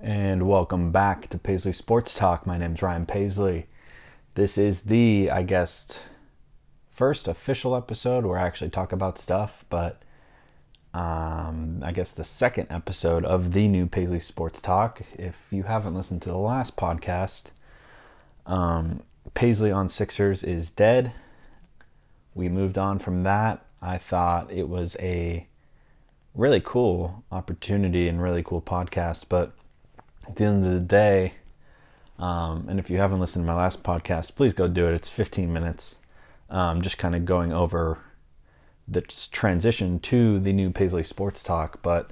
and 0.00 0.46
welcome 0.46 0.92
back 0.92 1.28
to 1.28 1.38
Paisley 1.38 1.72
Sports 1.72 2.14
Talk. 2.14 2.46
My 2.46 2.56
name's 2.56 2.82
Ryan 2.82 3.04
Paisley. 3.04 3.66
This 4.34 4.56
is 4.56 4.80
the, 4.80 5.28
I 5.30 5.42
guess, 5.42 5.98
first 6.92 7.26
official 7.26 7.74
episode 7.74 8.24
where 8.24 8.38
I 8.38 8.46
actually 8.46 8.70
talk 8.70 8.92
about 8.92 9.18
stuff, 9.18 9.64
but 9.68 10.00
um, 10.94 11.82
I 11.84 11.90
guess 11.90 12.12
the 12.12 12.22
second 12.22 12.68
episode 12.70 13.24
of 13.24 13.52
the 13.52 13.66
new 13.66 13.86
Paisley 13.86 14.20
Sports 14.20 14.62
Talk. 14.62 15.02
If 15.18 15.48
you 15.50 15.64
haven't 15.64 15.96
listened 15.96 16.22
to 16.22 16.28
the 16.28 16.38
last 16.38 16.76
podcast, 16.76 17.46
um, 18.46 19.02
Paisley 19.34 19.72
on 19.72 19.88
Sixers 19.88 20.44
is 20.44 20.70
dead. 20.70 21.12
We 22.34 22.48
moved 22.48 22.78
on 22.78 23.00
from 23.00 23.24
that. 23.24 23.66
I 23.82 23.98
thought 23.98 24.52
it 24.52 24.68
was 24.68 24.96
a 25.00 25.48
really 26.36 26.60
cool 26.60 27.24
opportunity 27.32 28.06
and 28.06 28.22
really 28.22 28.44
cool 28.44 28.62
podcast, 28.62 29.24
but 29.28 29.57
at 30.28 30.36
the 30.36 30.44
end 30.44 30.66
of 30.66 30.72
the 30.72 30.80
day, 30.80 31.34
um, 32.18 32.66
and 32.68 32.78
if 32.78 32.90
you 32.90 32.98
haven't 32.98 33.20
listened 33.20 33.44
to 33.44 33.46
my 33.46 33.56
last 33.56 33.82
podcast, 33.82 34.34
please 34.34 34.52
go 34.52 34.68
do 34.68 34.86
it. 34.88 34.94
It's 34.94 35.08
15 35.08 35.52
minutes, 35.52 35.96
um, 36.50 36.82
just 36.82 36.98
kind 36.98 37.14
of 37.14 37.24
going 37.24 37.52
over 37.52 37.98
the 38.86 39.02
transition 39.02 40.00
to 40.00 40.38
the 40.38 40.52
new 40.52 40.70
Paisley 40.70 41.02
Sports 41.02 41.42
Talk. 41.42 41.82
But 41.82 42.10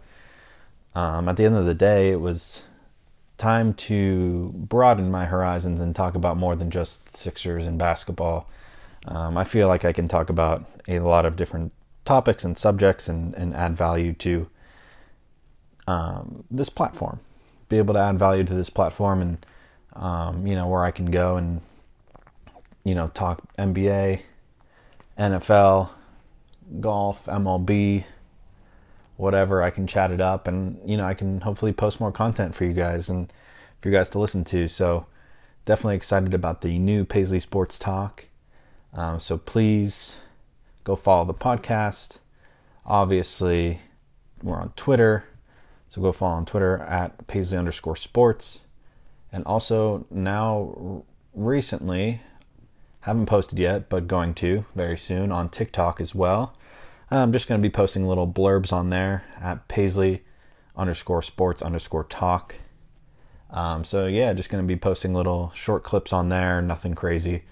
um, 0.95 1.29
at 1.29 1.37
the 1.37 1.45
end 1.45 1.57
of 1.57 1.67
the 1.67 1.75
day, 1.75 2.11
it 2.11 2.21
was 2.21 2.63
time 3.39 3.75
to 3.75 4.53
broaden 4.55 5.11
my 5.11 5.27
horizons 5.27 5.81
and 5.81 5.95
talk 5.95 6.15
about 6.15 6.37
more 6.37 6.57
than 6.57 6.71
just 6.71 7.17
Sixers 7.17 7.67
and 7.67 7.79
basketball. 7.79 8.49
Um, 9.07 9.37
I 9.37 9.45
feel 9.45 9.69
like 9.69 9.85
I 9.85 9.93
can 9.93 10.09
talk 10.09 10.31
about 10.31 10.65
a 10.89 11.01
lot 11.01 11.27
of 11.27 11.37
different 11.37 11.73
topics 12.05 12.45
and 12.45 12.57
subjects 12.57 13.09
and, 13.09 13.35
and 13.35 13.55
add 13.55 13.77
value 13.77 14.13
to 14.15 14.49
um, 15.87 16.45
this 16.51 16.69
platform 16.69 17.21
be 17.69 17.79
able 17.79 17.95
to 17.95 18.01
add 18.01 18.19
value 18.19 18.45
to 18.45 18.55
this 18.55 18.71
platform 18.71 19.23
and 19.23 19.47
um, 19.95 20.47
you 20.47 20.55
know 20.55 20.69
where 20.69 20.85
I 20.85 20.91
can 20.91 21.07
go 21.07 21.37
and 21.37 21.61
you 22.85 22.95
know 22.95 23.09
talk 23.09 23.43
NBA, 23.59 24.21
NFL, 25.19 25.91
golf, 26.81 27.27
MLB, 27.27 28.05
whatever. 29.17 29.63
I 29.63 29.71
can 29.71 29.87
chat 29.87 30.11
it 30.11 30.21
up 30.21 30.47
and 30.49 30.79
you 30.89 30.97
know 30.97 31.05
I 31.05 31.15
can 31.15 31.41
hopefully 31.41 31.73
post 31.73 32.01
more 32.01 32.13
content 32.13 32.55
for 32.55 32.65
you 32.65 32.73
guys 32.73 33.09
and 33.09 33.33
for 33.81 33.89
you 33.89 33.95
guys 33.95 34.11
to 34.11 34.19
listen 34.19 34.45
to. 34.45 34.69
So 34.69 35.07
definitely 35.65 35.97
excited 35.97 36.35
about 36.35 36.61
the 36.61 36.79
new 36.79 37.05
Paisley 37.05 37.41
Sports 37.41 37.79
Talk. 37.79 38.27
Um, 38.93 39.19
so 39.21 39.37
please 39.39 40.17
go 40.85 40.95
follow 40.97 41.25
the 41.25 41.35
podcast. 41.35 42.19
Obviously, 42.85 43.81
we're 44.43 44.61
on 44.61 44.73
Twitter 44.77 45.25
so 45.97 46.03
go 46.03 46.13
follow 46.13 46.35
on 46.35 46.45
Twitter 46.45 46.77
at 46.77 47.27
Paisley 47.27 47.57
underscore 47.57 47.97
sports. 47.97 48.61
And 49.33 49.43
also 49.47 50.05
now 50.11 51.05
recently, 51.33 52.21
haven't 53.01 53.25
posted 53.25 53.59
yet, 53.59 53.89
but 53.89 54.07
going 54.07 54.35
to 54.35 54.67
very 54.75 54.99
soon 54.99 55.33
on 55.33 55.49
TikTok 55.49 55.99
as 55.99 56.15
well. 56.15 56.55
I'm 57.11 57.33
just 57.33 57.49
going 57.49 57.63
to 57.63 57.67
be 57.67 57.73
posting 57.73 58.07
little 58.07 58.31
blurbs 58.31 58.75
on 58.75 58.91
there 58.91 59.25
at 59.41 59.69
Paisley 59.69 60.23
underscore 60.77 61.23
sports 61.23 61.63
underscore 61.63 62.05
talk. 62.05 62.57
Um, 63.51 63.83
so 63.83 64.07
yeah, 64.07 64.35
just 64.35 64.51
going 64.51 64.63
to 64.63 64.69
be 64.69 64.79
posting 64.79 65.15
little 65.15 65.51
short 65.55 65.83
clips 65.83 66.13
on 66.13 66.29
there, 66.29 66.61
nothing 66.61 66.95
crazy. 66.95 67.45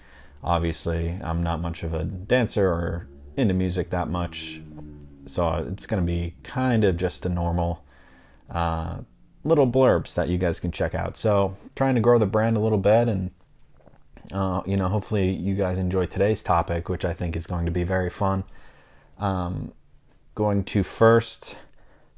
Obviously, 0.43 1.17
I'm 1.23 1.41
not 1.41 1.61
much 1.61 1.81
of 1.81 1.95
a 1.95 2.03
dancer 2.03 2.69
or 2.69 3.07
into 3.37 3.55
music 3.55 3.89
that 3.89 4.07
much, 4.07 4.61
so 5.25 5.65
it's 5.71 5.87
going 5.87 6.03
to 6.03 6.05
be 6.05 6.35
kind 6.43 6.83
of 6.83 6.95
just 6.95 7.25
a 7.25 7.29
normal 7.29 7.84
uh, 8.49 8.99
little 9.43 9.69
blurbs 9.69 10.15
that 10.15 10.29
you 10.29 10.37
guys 10.37 10.59
can 10.59 10.71
check 10.71 10.95
out. 10.95 11.17
So, 11.17 11.55
trying 11.75 11.95
to 11.95 12.01
grow 12.01 12.17
the 12.17 12.25
brand 12.25 12.57
a 12.57 12.59
little 12.59 12.77
bit, 12.77 13.07
and 13.07 13.31
uh, 14.31 14.61
you 14.65 14.77
know, 14.77 14.87
hopefully, 14.87 15.31
you 15.31 15.55
guys 15.55 15.77
enjoy 15.77 16.05
today's 16.05 16.43
topic, 16.43 16.89
which 16.89 17.05
I 17.05 17.13
think 17.13 17.35
is 17.35 17.47
going 17.47 17.65
to 17.65 17.71
be 17.71 17.83
very 17.83 18.09
fun. 18.09 18.43
Um, 19.17 19.73
going 20.33 20.63
to 20.65 20.83
first 20.83 21.55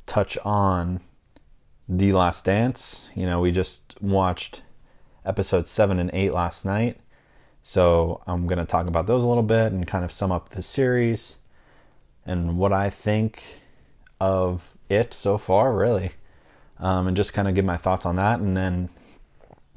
touch 0.06 0.38
on 0.44 1.02
The 1.88 2.12
Last 2.14 2.46
Dance. 2.46 3.10
You 3.16 3.26
know, 3.26 3.42
we 3.42 3.52
just 3.52 3.96
watched 4.02 4.62
episodes 5.26 5.70
seven 5.70 6.00
and 6.00 6.10
eight 6.14 6.34
last 6.34 6.66
night. 6.66 7.00
So 7.62 8.22
I'm 8.26 8.48
going 8.48 8.60
to 8.60 8.66
talk 8.66 8.88
about 8.88 9.08
those 9.08 9.24
a 9.24 9.28
little 9.28 9.44
bit 9.44 9.74
and 9.74 9.86
kind 9.86 10.06
of 10.06 10.12
sum 10.12 10.32
up 10.32 10.50
the 10.50 10.62
series 10.62 11.36
and 12.26 12.58
what 12.58 12.72
I 12.72 12.90
think 12.90 13.44
of 14.20 14.76
it 14.90 15.14
so 15.14 15.38
far, 15.38 15.74
really, 15.74 16.12
um, 16.80 17.08
and 17.08 17.18
just 17.18 17.34
kind 17.34 17.48
of 17.48 17.56
give 17.56 17.66
my 17.66 17.78
thoughts 17.78 18.06
on 18.06 18.16
that. 18.18 18.40
And 18.40 18.56
then, 18.56 18.90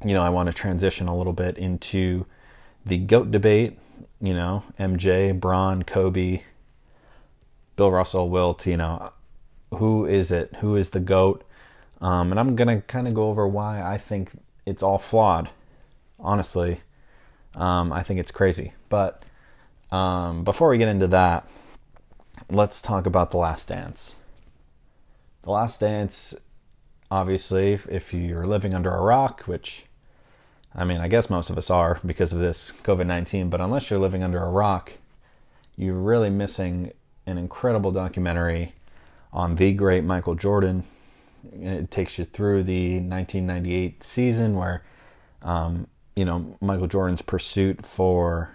you 0.03 0.13
know, 0.13 0.21
I 0.21 0.29
want 0.29 0.47
to 0.47 0.53
transition 0.53 1.07
a 1.07 1.17
little 1.17 1.33
bit 1.33 1.57
into 1.57 2.25
the 2.85 2.97
GOAT 2.97 3.31
debate, 3.31 3.77
you 4.19 4.33
know, 4.33 4.63
MJ, 4.79 5.37
Bron, 5.39 5.83
Kobe, 5.83 6.41
Bill 7.75 7.91
Russell, 7.91 8.29
Wilt, 8.29 8.65
you 8.65 8.77
know, 8.77 9.11
who 9.73 10.05
is 10.05 10.31
it? 10.31 10.55
Who 10.57 10.75
is 10.75 10.89
the 10.89 10.99
GOAT? 10.99 11.43
Um, 12.01 12.31
and 12.31 12.39
I'm 12.39 12.55
going 12.55 12.67
to 12.67 12.85
kind 12.87 13.07
of 13.07 13.13
go 13.13 13.29
over 13.29 13.47
why 13.47 13.81
I 13.81 13.97
think 13.97 14.31
it's 14.65 14.83
all 14.83 14.97
flawed, 14.97 15.49
honestly. 16.19 16.81
Um, 17.55 17.93
I 17.93 18.03
think 18.03 18.19
it's 18.19 18.31
crazy. 18.31 18.73
But 18.89 19.23
um, 19.91 20.43
before 20.43 20.69
we 20.69 20.77
get 20.77 20.87
into 20.87 21.07
that, 21.07 21.47
let's 22.49 22.81
talk 22.81 23.05
about 23.05 23.31
The 23.31 23.37
Last 23.37 23.67
Dance. 23.67 24.15
The 25.41 25.51
Last 25.51 25.79
Dance, 25.79 26.35
obviously, 27.09 27.73
if 27.89 28.13
you're 28.13 28.45
living 28.45 28.73
under 28.73 28.91
a 28.91 29.01
rock, 29.01 29.43
which 29.43 29.85
I 30.73 30.85
mean, 30.85 30.99
I 31.01 31.07
guess 31.07 31.29
most 31.29 31.49
of 31.49 31.57
us 31.57 31.69
are 31.69 31.99
because 32.05 32.31
of 32.31 32.39
this 32.39 32.73
COVID 32.83 33.05
19, 33.05 33.49
but 33.49 33.59
unless 33.59 33.89
you're 33.89 33.99
living 33.99 34.23
under 34.23 34.41
a 34.41 34.49
rock, 34.49 34.93
you're 35.75 35.95
really 35.95 36.29
missing 36.29 36.91
an 37.25 37.37
incredible 37.37 37.91
documentary 37.91 38.73
on 39.33 39.55
the 39.55 39.73
great 39.73 40.03
Michael 40.03 40.35
Jordan. 40.35 40.83
It 41.53 41.91
takes 41.91 42.19
you 42.19 42.25
through 42.25 42.63
the 42.63 42.95
1998 42.99 44.03
season 44.03 44.55
where, 44.55 44.83
um, 45.41 45.87
you 46.15 46.23
know, 46.23 46.55
Michael 46.61 46.87
Jordan's 46.87 47.21
pursuit 47.21 47.85
for 47.85 48.51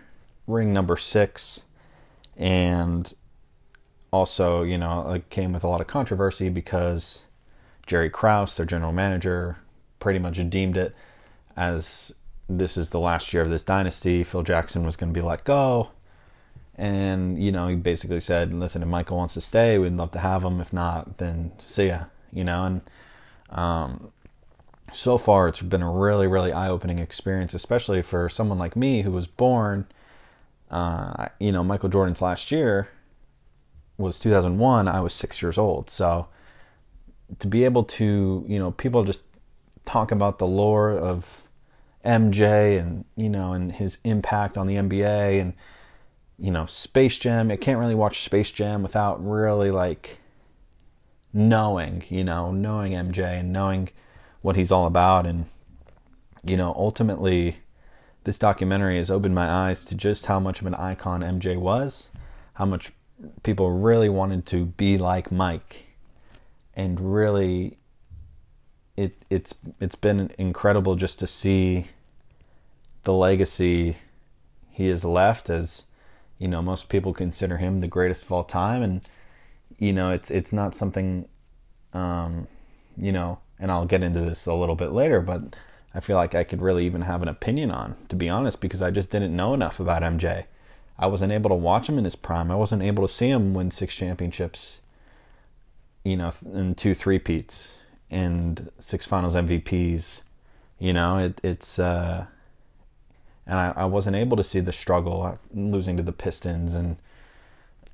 ring 0.46 0.72
number 0.72 0.96
six 0.96 1.62
and 2.36 3.12
also, 4.10 4.62
you 4.62 4.78
know, 4.78 5.12
it 5.12 5.28
came 5.30 5.52
with 5.52 5.64
a 5.64 5.68
lot 5.68 5.80
of 5.80 5.86
controversy 5.86 6.48
because 6.48 7.24
Jerry 7.86 8.10
Krause, 8.10 8.56
their 8.56 8.66
general 8.66 8.92
manager, 8.92 9.58
pretty 9.98 10.18
much 10.18 10.38
deemed 10.48 10.76
it 10.76 10.94
as 11.56 12.12
this 12.48 12.76
is 12.76 12.90
the 12.90 13.00
last 13.00 13.32
year 13.32 13.42
of 13.42 13.50
this 13.50 13.64
dynasty. 13.64 14.22
Phil 14.22 14.42
Jackson 14.42 14.84
was 14.84 14.96
going 14.96 15.12
to 15.12 15.18
be 15.18 15.24
let 15.24 15.44
go. 15.44 15.90
And, 16.76 17.42
you 17.42 17.50
know, 17.50 17.68
he 17.68 17.76
basically 17.76 18.20
said, 18.20 18.52
listen, 18.52 18.82
if 18.82 18.88
Michael 18.88 19.16
wants 19.16 19.34
to 19.34 19.40
stay, 19.40 19.78
we'd 19.78 19.92
love 19.94 20.12
to 20.12 20.18
have 20.18 20.44
him. 20.44 20.60
If 20.60 20.72
not, 20.72 21.18
then 21.18 21.52
see 21.58 21.88
ya, 21.88 22.04
you 22.32 22.44
know. 22.44 22.64
And 22.64 22.80
um, 23.48 24.12
so 24.92 25.16
far, 25.16 25.48
it's 25.48 25.62
been 25.62 25.82
a 25.82 25.90
really, 25.90 26.26
really 26.26 26.52
eye 26.52 26.68
opening 26.68 26.98
experience, 26.98 27.54
especially 27.54 28.02
for 28.02 28.28
someone 28.28 28.58
like 28.58 28.76
me 28.76 29.02
who 29.02 29.10
was 29.10 29.26
born, 29.26 29.86
uh, 30.70 31.28
you 31.40 31.50
know, 31.50 31.64
Michael 31.64 31.88
Jordan's 31.88 32.20
last 32.20 32.52
year 32.52 32.88
was 33.98 34.18
2001, 34.18 34.88
I 34.88 35.00
was 35.00 35.14
six 35.14 35.40
years 35.40 35.58
old. 35.58 35.90
So 35.90 36.28
to 37.38 37.46
be 37.46 37.64
able 37.64 37.84
to, 37.84 38.44
you 38.46 38.58
know, 38.58 38.70
people 38.72 39.04
just 39.04 39.24
talk 39.84 40.12
about 40.12 40.38
the 40.38 40.46
lore 40.46 40.90
of 40.90 41.42
MJ 42.04 42.78
and, 42.78 43.04
you 43.16 43.28
know, 43.28 43.52
and 43.52 43.72
his 43.72 43.98
impact 44.04 44.56
on 44.56 44.66
the 44.66 44.76
NBA 44.76 45.40
and, 45.40 45.54
you 46.38 46.50
know, 46.50 46.66
Space 46.66 47.18
Jam. 47.18 47.50
I 47.50 47.56
can't 47.56 47.80
really 47.80 47.94
watch 47.94 48.22
Space 48.22 48.50
Jam 48.50 48.82
without 48.82 49.24
really 49.24 49.70
like 49.70 50.18
knowing, 51.32 52.04
you 52.08 52.24
know, 52.24 52.52
knowing 52.52 52.92
MJ 52.92 53.40
and 53.40 53.52
knowing 53.52 53.88
what 54.42 54.56
he's 54.56 54.70
all 54.70 54.86
about. 54.86 55.26
And, 55.26 55.46
you 56.44 56.56
know, 56.56 56.72
ultimately, 56.76 57.58
this 58.24 58.38
documentary 58.38 58.96
has 58.98 59.10
opened 59.10 59.34
my 59.34 59.48
eyes 59.48 59.84
to 59.86 59.94
just 59.94 60.26
how 60.26 60.38
much 60.38 60.60
of 60.60 60.66
an 60.66 60.74
icon 60.74 61.22
MJ 61.22 61.56
was, 61.56 62.10
how 62.54 62.66
much 62.66 62.92
people 63.42 63.70
really 63.70 64.08
wanted 64.08 64.46
to 64.46 64.66
be 64.66 64.96
like 64.96 65.32
Mike, 65.32 65.86
and 66.74 67.00
really, 67.00 67.78
it 68.96 69.24
it's 69.30 69.54
it's 69.80 69.94
been 69.94 70.30
incredible 70.38 70.96
just 70.96 71.18
to 71.20 71.26
see 71.26 71.86
the 73.04 73.12
legacy 73.12 73.96
he 74.70 74.88
has 74.88 75.04
left 75.04 75.48
as 75.48 75.84
you 76.38 76.48
know 76.48 76.60
most 76.60 76.88
people 76.88 77.14
consider 77.14 77.56
him 77.56 77.80
the 77.80 77.88
greatest 77.88 78.22
of 78.22 78.32
all 78.32 78.44
time. 78.44 78.82
And 78.82 79.00
you 79.78 79.92
know 79.92 80.10
it's 80.10 80.30
it's 80.30 80.52
not 80.52 80.74
something 80.74 81.28
um 81.92 82.46
you 82.96 83.12
know 83.12 83.38
and 83.58 83.70
I'll 83.70 83.86
get 83.86 84.02
into 84.02 84.20
this 84.20 84.46
a 84.46 84.54
little 84.54 84.74
bit 84.74 84.92
later 84.92 85.20
but 85.20 85.56
I 85.94 86.00
feel 86.00 86.16
like 86.16 86.34
I 86.34 86.44
could 86.44 86.60
really 86.60 86.86
even 86.86 87.02
have 87.02 87.22
an 87.22 87.28
opinion 87.28 87.70
on 87.70 87.96
to 88.08 88.16
be 88.16 88.28
honest 88.28 88.60
because 88.60 88.82
I 88.82 88.90
just 88.90 89.10
didn't 89.10 89.34
know 89.34 89.54
enough 89.54 89.80
about 89.80 90.02
MJ 90.02 90.44
I 90.98 91.06
wasn't 91.08 91.32
able 91.32 91.50
to 91.50 91.56
watch 91.56 91.88
him 91.88 91.98
in 91.98 92.04
his 92.04 92.16
prime. 92.16 92.50
I 92.50 92.56
wasn't 92.56 92.82
able 92.82 93.06
to 93.06 93.12
see 93.12 93.28
him 93.30 93.54
win 93.54 93.70
six 93.70 93.94
championships, 93.94 94.80
you 96.04 96.16
know, 96.16 96.32
and 96.52 96.76
two 96.76 96.94
three 96.94 97.18
peats. 97.18 97.78
and 98.10 98.70
six 98.78 99.06
Finals 99.06 99.34
MVPs. 99.36 100.22
You 100.78 100.92
know, 100.92 101.18
it, 101.18 101.40
it's 101.42 101.78
uh, 101.78 102.26
and 103.46 103.58
I, 103.58 103.72
I 103.76 103.84
wasn't 103.86 104.16
able 104.16 104.36
to 104.36 104.44
see 104.44 104.60
the 104.60 104.72
struggle 104.72 105.22
uh, 105.22 105.36
losing 105.54 105.96
to 105.96 106.02
the 106.02 106.12
Pistons 106.12 106.74
and 106.74 106.96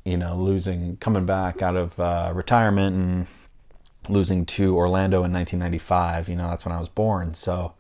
you 0.04 0.16
know 0.16 0.36
losing 0.36 0.96
coming 0.98 1.26
back 1.26 1.62
out 1.62 1.76
of 1.76 1.98
uh, 2.00 2.32
retirement 2.34 2.96
and 2.96 3.26
losing 4.08 4.44
to 4.46 4.76
Orlando 4.76 5.24
in 5.24 5.32
1995. 5.32 6.28
You 6.28 6.36
know, 6.36 6.48
that's 6.48 6.64
when 6.64 6.74
I 6.74 6.78
was 6.80 6.88
born. 6.88 7.34
So 7.34 7.74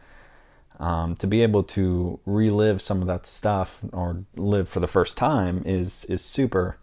um, 0.82 1.14
to 1.14 1.28
be 1.28 1.42
able 1.42 1.62
to 1.62 2.18
relive 2.26 2.82
some 2.82 3.00
of 3.00 3.06
that 3.06 3.24
stuff 3.24 3.78
or 3.92 4.24
live 4.34 4.68
for 4.68 4.80
the 4.80 4.88
first 4.88 5.16
time 5.16 5.62
is 5.64 6.04
is 6.06 6.24
super 6.24 6.76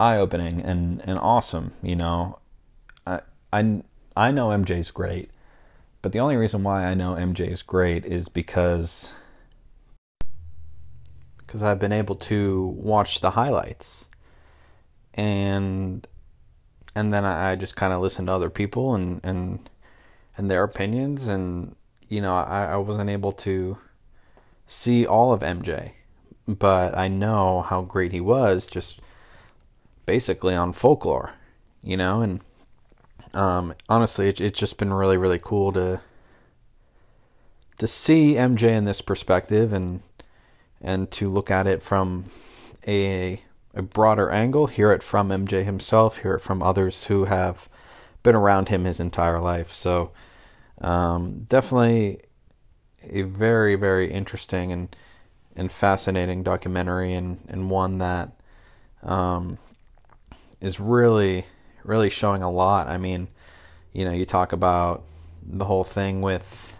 eye 0.00 0.16
opening 0.16 0.60
and 0.60 1.00
and 1.04 1.16
awesome. 1.20 1.72
You 1.80 1.94
know, 1.94 2.40
I 3.06 3.20
I 3.52 3.82
I 4.16 4.32
know 4.32 4.48
MJ's 4.48 4.90
great, 4.90 5.30
but 6.02 6.10
the 6.10 6.18
only 6.18 6.34
reason 6.36 6.64
why 6.64 6.86
I 6.86 6.94
know 6.94 7.14
MJ's 7.14 7.62
great 7.62 8.04
is 8.04 8.28
because 8.28 9.12
because 11.38 11.62
I've 11.62 11.78
been 11.78 11.92
able 11.92 12.16
to 12.16 12.66
watch 12.66 13.20
the 13.20 13.30
highlights 13.30 14.06
and 15.14 16.04
and 16.96 17.14
then 17.14 17.24
I 17.24 17.54
just 17.54 17.76
kind 17.76 17.92
of 17.92 18.02
listen 18.02 18.26
to 18.26 18.32
other 18.32 18.50
people 18.50 18.96
and 18.96 19.20
and 19.22 19.70
and 20.36 20.50
their 20.50 20.64
opinions 20.64 21.28
and 21.28 21.76
you 22.08 22.20
know 22.20 22.34
I, 22.34 22.66
I 22.66 22.76
wasn't 22.76 23.10
able 23.10 23.32
to 23.32 23.78
see 24.66 25.06
all 25.06 25.32
of 25.32 25.40
MJ 25.40 25.92
but 26.46 26.96
I 26.96 27.08
know 27.08 27.62
how 27.62 27.82
great 27.82 28.12
he 28.12 28.20
was 28.20 28.66
just 28.66 29.00
basically 30.06 30.54
on 30.54 30.72
folklore 30.72 31.32
you 31.82 31.96
know 31.96 32.22
and 32.22 32.40
um, 33.34 33.74
honestly 33.88 34.28
it, 34.28 34.40
it's 34.40 34.58
just 34.58 34.78
been 34.78 34.92
really 34.92 35.16
really 35.16 35.40
cool 35.42 35.72
to 35.72 36.00
to 37.78 37.86
see 37.86 38.34
MJ 38.34 38.76
in 38.76 38.84
this 38.84 39.00
perspective 39.00 39.72
and 39.72 40.02
and 40.80 41.10
to 41.12 41.30
look 41.30 41.50
at 41.50 41.66
it 41.66 41.82
from 41.82 42.26
a 42.86 43.42
a 43.74 43.82
broader 43.82 44.30
angle, 44.30 44.66
hear 44.66 44.92
it 44.92 45.02
from 45.02 45.28
MJ 45.28 45.64
himself, 45.64 46.18
hear 46.18 46.34
it 46.34 46.40
from 46.40 46.62
others 46.62 47.04
who 47.04 47.26
have 47.26 47.68
been 48.22 48.34
around 48.34 48.68
him 48.68 48.84
his 48.84 48.98
entire 48.98 49.38
life. 49.38 49.72
So 49.72 50.10
um, 50.80 51.46
definitely 51.48 52.20
a 53.02 53.22
very 53.22 53.74
very 53.74 54.12
interesting 54.12 54.72
and 54.72 54.94
and 55.56 55.72
fascinating 55.72 56.42
documentary 56.42 57.14
and 57.14 57.38
and 57.48 57.70
one 57.70 57.98
that 57.98 58.32
um, 59.02 59.58
is 60.60 60.80
really 60.80 61.46
really 61.84 62.10
showing 62.10 62.42
a 62.42 62.50
lot. 62.50 62.86
I 62.88 62.98
mean, 62.98 63.28
you 63.92 64.04
know, 64.04 64.12
you 64.12 64.26
talk 64.26 64.52
about 64.52 65.04
the 65.42 65.64
whole 65.64 65.84
thing 65.84 66.20
with 66.20 66.74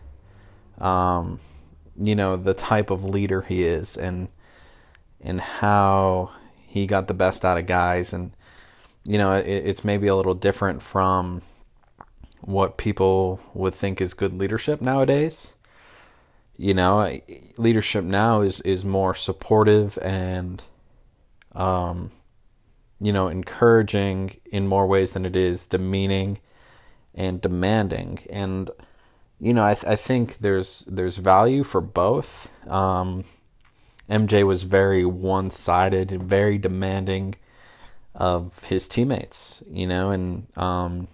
um, 0.78 1.40
you 2.00 2.14
know 2.14 2.36
the 2.36 2.54
type 2.54 2.90
of 2.90 3.04
leader 3.04 3.42
he 3.42 3.64
is 3.64 3.96
and 3.96 4.28
and 5.20 5.40
how 5.40 6.30
he 6.66 6.86
got 6.86 7.08
the 7.08 7.14
best 7.14 7.44
out 7.44 7.58
of 7.58 7.66
guys 7.66 8.12
and 8.12 8.32
you 9.04 9.18
know 9.18 9.32
it, 9.32 9.46
it's 9.46 9.84
maybe 9.84 10.06
a 10.06 10.14
little 10.14 10.34
different 10.34 10.82
from 10.82 11.42
what 12.40 12.76
people 12.76 13.40
would 13.54 13.74
think 13.74 14.00
is 14.00 14.14
good 14.14 14.32
leadership 14.32 14.80
nowadays 14.80 15.52
you 16.56 16.74
know 16.74 17.20
leadership 17.56 18.04
now 18.04 18.40
is 18.40 18.60
is 18.62 18.84
more 18.84 19.14
supportive 19.14 19.98
and 19.98 20.62
um 21.54 22.10
you 23.00 23.12
know 23.12 23.28
encouraging 23.28 24.36
in 24.50 24.66
more 24.66 24.86
ways 24.86 25.12
than 25.12 25.24
it 25.24 25.36
is 25.36 25.66
demeaning 25.66 26.38
and 27.14 27.40
demanding 27.40 28.18
and 28.30 28.70
you 29.40 29.54
know, 29.54 29.64
I, 29.64 29.74
th- 29.74 29.86
I 29.86 29.96
think 29.96 30.38
there's 30.38 30.84
there's 30.86 31.16
value 31.16 31.62
for 31.62 31.80
both. 31.80 32.50
Um, 32.66 33.24
MJ 34.10 34.44
was 34.44 34.62
very 34.64 35.04
one 35.04 35.50
sided 35.50 36.22
very 36.22 36.58
demanding 36.58 37.36
of 38.14 38.64
his 38.64 38.88
teammates, 38.88 39.62
you 39.70 39.86
know, 39.86 40.10
and 40.10 40.46
um, 40.56 41.08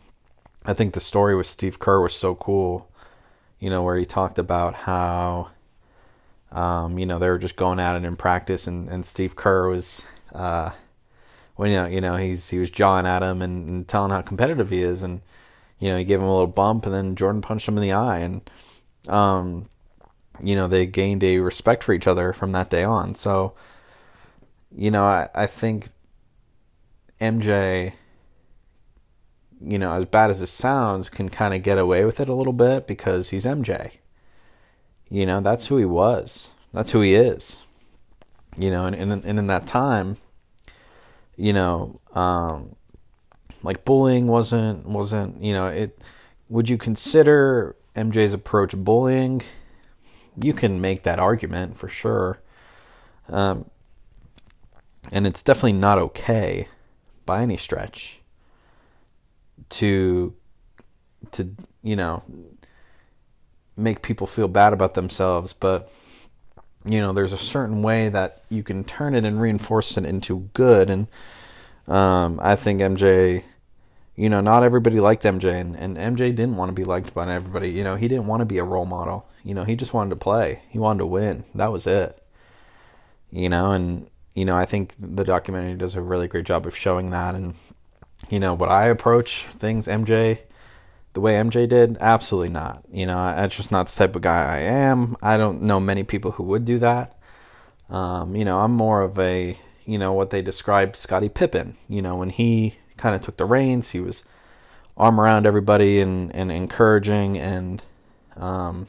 I 0.64 0.74
think 0.74 0.94
the 0.94 1.00
story 1.00 1.36
with 1.36 1.46
Steve 1.46 1.78
Kerr 1.78 2.00
was 2.00 2.14
so 2.14 2.34
cool, 2.34 2.88
you 3.58 3.68
know, 3.68 3.82
where 3.82 3.98
he 3.98 4.06
talked 4.06 4.38
about 4.38 4.74
how, 4.74 5.50
um, 6.52 6.98
you 6.98 7.06
know, 7.06 7.18
they 7.18 7.28
were 7.28 7.38
just 7.38 7.56
going 7.56 7.80
at 7.80 7.96
it 7.96 8.04
in 8.04 8.16
practice, 8.16 8.66
and, 8.66 8.88
and 8.88 9.04
Steve 9.04 9.36
Kerr 9.36 9.68
was, 9.68 10.02
uh, 10.32 10.70
when 11.56 11.70
you 11.70 11.76
know, 11.76 11.86
you 11.86 12.00
know, 12.00 12.16
he's 12.16 12.50
he 12.50 12.58
was 12.58 12.70
jawing 12.70 13.06
at 13.06 13.22
him 13.22 13.42
and, 13.42 13.68
and 13.68 13.88
telling 13.88 14.10
how 14.10 14.22
competitive 14.22 14.70
he 14.70 14.82
is, 14.82 15.02
and 15.02 15.20
you 15.78 15.90
know, 15.90 15.98
he 15.98 16.04
gave 16.04 16.18
him 16.20 16.26
a 16.26 16.32
little 16.32 16.46
bump, 16.46 16.86
and 16.86 16.94
then 16.94 17.16
Jordan 17.16 17.42
punched 17.42 17.68
him 17.68 17.76
in 17.76 17.82
the 17.82 17.92
eye, 17.92 18.18
and 18.18 18.50
um, 19.08 19.68
you 20.42 20.56
know, 20.56 20.66
they 20.66 20.86
gained 20.86 21.22
a 21.22 21.38
respect 21.38 21.84
for 21.84 21.92
each 21.92 22.06
other 22.06 22.32
from 22.32 22.52
that 22.52 22.70
day 22.70 22.82
on. 22.82 23.14
So, 23.14 23.54
you 24.74 24.90
know, 24.90 25.04
I, 25.04 25.28
I 25.34 25.46
think 25.46 25.90
MJ, 27.20 27.92
you 29.66 29.78
know, 29.78 29.92
as 29.92 30.04
bad 30.04 30.30
as 30.30 30.40
it 30.40 30.48
sounds, 30.48 31.08
can 31.08 31.28
kind 31.28 31.54
of 31.54 31.62
get 31.62 31.78
away 31.78 32.04
with 32.04 32.20
it 32.20 32.28
a 32.28 32.34
little 32.34 32.52
bit 32.52 32.86
because 32.86 33.30
he's 33.30 33.44
MJ. 33.44 33.92
You 35.08 35.26
know, 35.26 35.40
that's 35.40 35.66
who 35.66 35.76
he 35.78 35.84
was. 35.84 36.50
That's 36.72 36.90
who 36.90 37.00
he 37.00 37.14
is. 37.14 37.62
You 38.56 38.70
know, 38.70 38.86
and, 38.86 38.94
and, 38.94 39.24
and 39.24 39.38
in 39.38 39.46
that 39.46 39.66
time, 39.66 40.18
you 41.36 41.52
know, 41.52 42.00
um, 42.14 42.76
like 43.62 43.84
bullying 43.84 44.26
wasn't 44.26 44.86
wasn't 44.86 45.42
you 45.42 45.52
know 45.52 45.66
it. 45.66 45.98
Would 46.48 46.68
you 46.68 46.76
consider 46.76 47.74
MJ's 47.96 48.32
approach 48.32 48.76
bullying? 48.76 49.42
You 50.40 50.52
can 50.52 50.80
make 50.80 51.02
that 51.04 51.18
argument 51.18 51.78
for 51.78 51.88
sure, 51.88 52.40
um, 53.28 53.70
and 55.10 55.26
it's 55.26 55.42
definitely 55.42 55.72
not 55.72 55.98
okay 55.98 56.68
by 57.24 57.42
any 57.42 57.56
stretch 57.56 58.20
to 59.70 60.34
to 61.32 61.54
you 61.82 61.96
know 61.96 62.22
make 63.76 64.02
people 64.02 64.26
feel 64.26 64.48
bad 64.48 64.72
about 64.72 64.94
themselves, 64.94 65.52
but 65.52 65.90
you 66.84 67.00
know 67.00 67.12
there's 67.12 67.32
a 67.32 67.38
certain 67.38 67.82
way 67.82 68.08
that 68.08 68.44
you 68.48 68.62
can 68.62 68.84
turn 68.84 69.14
it 69.14 69.24
and 69.24 69.40
reinforce 69.40 69.96
it 69.96 70.04
into 70.04 70.50
good 70.54 70.90
and 70.90 71.06
um, 71.86 72.40
I 72.42 72.56
think 72.56 72.80
MJ 72.80 73.44
you 74.16 74.28
know, 74.28 74.40
not 74.40 74.62
everybody 74.62 75.00
liked 75.00 75.24
MJ, 75.24 75.60
and, 75.60 75.76
and 75.76 75.96
MJ 75.96 76.34
didn't 76.34 76.56
want 76.56 76.68
to 76.68 76.72
be 76.72 76.84
liked 76.84 77.12
by 77.14 77.32
everybody. 77.32 77.70
You 77.70 77.82
know, 77.82 77.96
he 77.96 78.06
didn't 78.06 78.26
want 78.26 78.40
to 78.40 78.46
be 78.46 78.58
a 78.58 78.64
role 78.64 78.86
model. 78.86 79.26
You 79.42 79.54
know, 79.54 79.64
he 79.64 79.74
just 79.74 79.92
wanted 79.92 80.10
to 80.10 80.16
play. 80.16 80.62
He 80.70 80.78
wanted 80.78 81.00
to 81.00 81.06
win. 81.06 81.44
That 81.54 81.72
was 81.72 81.86
it. 81.86 82.22
You 83.32 83.48
know, 83.48 83.72
and 83.72 84.08
you 84.34 84.44
know, 84.44 84.56
I 84.56 84.66
think 84.66 84.94
the 84.98 85.24
documentary 85.24 85.74
does 85.74 85.96
a 85.96 86.00
really 86.00 86.28
great 86.28 86.46
job 86.46 86.66
of 86.66 86.76
showing 86.76 87.10
that. 87.10 87.34
And 87.34 87.54
you 88.30 88.40
know, 88.40 88.54
would 88.54 88.68
I 88.68 88.86
approach 88.86 89.46
things 89.58 89.86
MJ 89.86 90.38
the 91.12 91.20
way 91.20 91.34
MJ 91.34 91.68
did? 91.68 91.96
Absolutely 92.00 92.50
not. 92.50 92.84
You 92.92 93.06
know, 93.06 93.16
that's 93.16 93.56
just 93.56 93.70
not 93.70 93.88
the 93.88 93.96
type 93.96 94.16
of 94.16 94.22
guy 94.22 94.56
I 94.56 94.58
am. 94.58 95.16
I 95.22 95.36
don't 95.36 95.62
know 95.62 95.80
many 95.80 96.04
people 96.04 96.32
who 96.32 96.44
would 96.44 96.64
do 96.64 96.78
that. 96.78 97.16
Um, 97.90 98.34
you 98.34 98.44
know, 98.44 98.60
I'm 98.60 98.72
more 98.72 99.02
of 99.02 99.18
a 99.18 99.58
you 99.86 99.98
know 99.98 100.12
what 100.14 100.30
they 100.30 100.40
described 100.40 100.96
Scottie 100.96 101.28
Pippen. 101.28 101.76
You 101.88 102.02
know, 102.02 102.16
when 102.16 102.30
he 102.30 102.76
kind 102.96 103.14
of 103.14 103.22
took 103.22 103.36
the 103.36 103.44
reins. 103.44 103.90
He 103.90 104.00
was 104.00 104.24
arm 104.96 105.20
around 105.20 105.46
everybody 105.46 106.00
and, 106.00 106.34
and 106.34 106.50
encouraging 106.52 107.36
and, 107.38 107.82
um, 108.36 108.86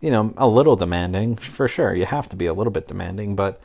you 0.00 0.10
know, 0.10 0.32
a 0.36 0.46
little 0.46 0.76
demanding 0.76 1.36
for 1.36 1.66
sure. 1.66 1.94
You 1.94 2.06
have 2.06 2.28
to 2.28 2.36
be 2.36 2.46
a 2.46 2.52
little 2.52 2.70
bit 2.70 2.88
demanding, 2.88 3.34
but 3.34 3.60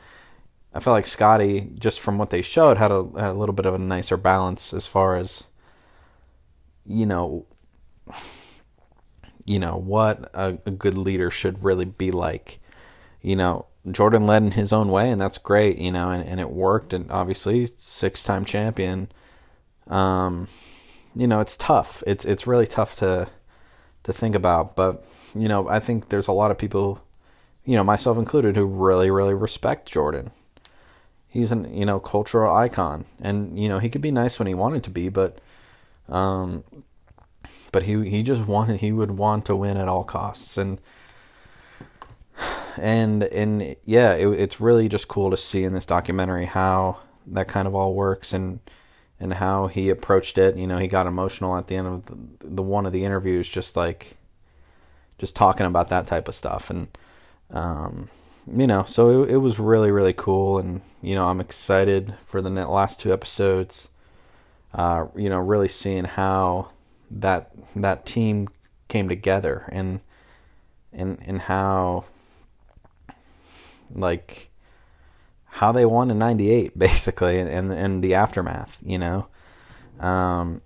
I 0.74 0.80
felt 0.80 0.94
like 0.94 1.06
Scottie, 1.06 1.70
just 1.78 2.00
from 2.00 2.18
what 2.18 2.30
they 2.30 2.42
showed, 2.42 2.78
had 2.78 2.90
a, 2.90 3.04
had 3.16 3.30
a 3.30 3.34
little 3.34 3.54
bit 3.54 3.66
of 3.66 3.74
a 3.74 3.78
nicer 3.78 4.16
balance 4.16 4.74
as 4.74 4.86
far 4.86 5.16
as, 5.16 5.44
you 6.84 7.06
know, 7.06 7.46
you 9.46 9.58
know 9.58 9.76
what 9.76 10.30
a, 10.34 10.58
a 10.66 10.70
good 10.70 10.98
leader 10.98 11.30
should 11.30 11.62
really 11.62 11.84
be 11.84 12.10
like. 12.10 12.60
You 13.22 13.36
know, 13.36 13.66
Jordan 13.90 14.26
led 14.26 14.42
in 14.42 14.50
his 14.52 14.72
own 14.72 14.88
way, 14.88 15.10
and 15.10 15.20
that's 15.20 15.38
great. 15.38 15.78
You 15.78 15.92
know, 15.92 16.10
and, 16.10 16.26
and 16.28 16.40
it 16.40 16.50
worked. 16.50 16.92
And 16.92 17.10
obviously, 17.10 17.68
six-time 17.78 18.44
champion 18.44 19.08
um, 19.88 20.48
you 21.14 21.26
know, 21.26 21.40
it's 21.40 21.56
tough. 21.56 22.02
It's 22.06 22.24
it's 22.24 22.46
really 22.46 22.66
tough 22.66 22.96
to 22.96 23.28
to 24.04 24.12
think 24.12 24.34
about. 24.34 24.76
But 24.76 25.04
you 25.34 25.48
know, 25.48 25.68
I 25.68 25.80
think 25.80 26.08
there's 26.08 26.28
a 26.28 26.32
lot 26.32 26.50
of 26.50 26.58
people, 26.58 27.00
you 27.64 27.76
know, 27.76 27.84
myself 27.84 28.18
included, 28.18 28.56
who 28.56 28.64
really 28.64 29.10
really 29.10 29.34
respect 29.34 29.90
Jordan. 29.90 30.30
He's 31.34 31.50
an 31.50 31.76
you 31.76 31.84
know 31.84 31.98
cultural 31.98 32.54
icon, 32.54 33.06
and 33.20 33.58
you 33.58 33.68
know 33.68 33.80
he 33.80 33.88
could 33.88 34.00
be 34.00 34.12
nice 34.12 34.38
when 34.38 34.46
he 34.46 34.54
wanted 34.54 34.84
to 34.84 34.90
be, 34.90 35.08
but 35.08 35.40
um, 36.08 36.62
but 37.72 37.82
he 37.82 38.08
he 38.08 38.22
just 38.22 38.46
wanted 38.46 38.78
he 38.78 38.92
would 38.92 39.10
want 39.10 39.44
to 39.46 39.56
win 39.56 39.76
at 39.76 39.88
all 39.88 40.04
costs, 40.04 40.56
and 40.56 40.78
and 42.76 43.24
and 43.24 43.74
yeah, 43.84 44.14
it, 44.14 44.28
it's 44.28 44.60
really 44.60 44.88
just 44.88 45.08
cool 45.08 45.28
to 45.32 45.36
see 45.36 45.64
in 45.64 45.72
this 45.72 45.86
documentary 45.86 46.46
how 46.46 46.98
that 47.26 47.48
kind 47.48 47.66
of 47.66 47.74
all 47.74 47.94
works 47.94 48.32
and 48.32 48.60
and 49.18 49.34
how 49.34 49.66
he 49.66 49.90
approached 49.90 50.38
it. 50.38 50.56
You 50.56 50.68
know, 50.68 50.78
he 50.78 50.86
got 50.86 51.08
emotional 51.08 51.56
at 51.56 51.66
the 51.66 51.74
end 51.74 51.88
of 51.88 52.06
the, 52.06 52.46
the 52.46 52.62
one 52.62 52.86
of 52.86 52.92
the 52.92 53.04
interviews, 53.04 53.48
just 53.48 53.74
like 53.74 54.18
just 55.18 55.34
talking 55.34 55.66
about 55.66 55.88
that 55.88 56.06
type 56.06 56.28
of 56.28 56.36
stuff, 56.36 56.70
and 56.70 56.96
um, 57.50 58.08
you 58.52 58.66
know, 58.66 58.84
so 58.84 59.22
it, 59.22 59.30
it 59.30 59.36
was 59.38 59.58
really 59.58 59.90
really 59.90 60.12
cool, 60.12 60.58
and 60.58 60.80
you 61.02 61.14
know, 61.14 61.26
I'm 61.26 61.40
excited 61.40 62.14
for 62.26 62.40
the 62.42 62.50
last 62.50 63.00
two 63.00 63.12
episodes. 63.12 63.88
Uh, 64.72 65.06
you 65.14 65.28
know, 65.28 65.38
really 65.38 65.68
seeing 65.68 66.04
how 66.04 66.70
that 67.10 67.50
that 67.76 68.06
team 68.06 68.48
came 68.88 69.08
together 69.08 69.68
and 69.72 70.00
and 70.92 71.18
and 71.24 71.42
how 71.42 72.04
like 73.92 74.50
how 75.44 75.72
they 75.72 75.86
won 75.86 76.10
in 76.10 76.18
98 76.18 76.78
basically 76.78 77.38
and 77.38 77.48
and, 77.48 77.72
and 77.72 78.02
the 78.02 78.14
aftermath 78.14 78.78
you 78.84 78.98
know 78.98 79.26
um, 80.00 80.60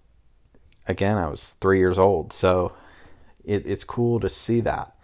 again 0.87 1.17
i 1.17 1.29
was 1.29 1.57
three 1.61 1.79
years 1.79 1.99
old 1.99 2.33
so 2.33 2.73
it, 3.45 3.67
it's 3.67 3.85
cool 3.85 4.19
to 4.21 4.29
see 4.29 4.61
that 4.61 4.95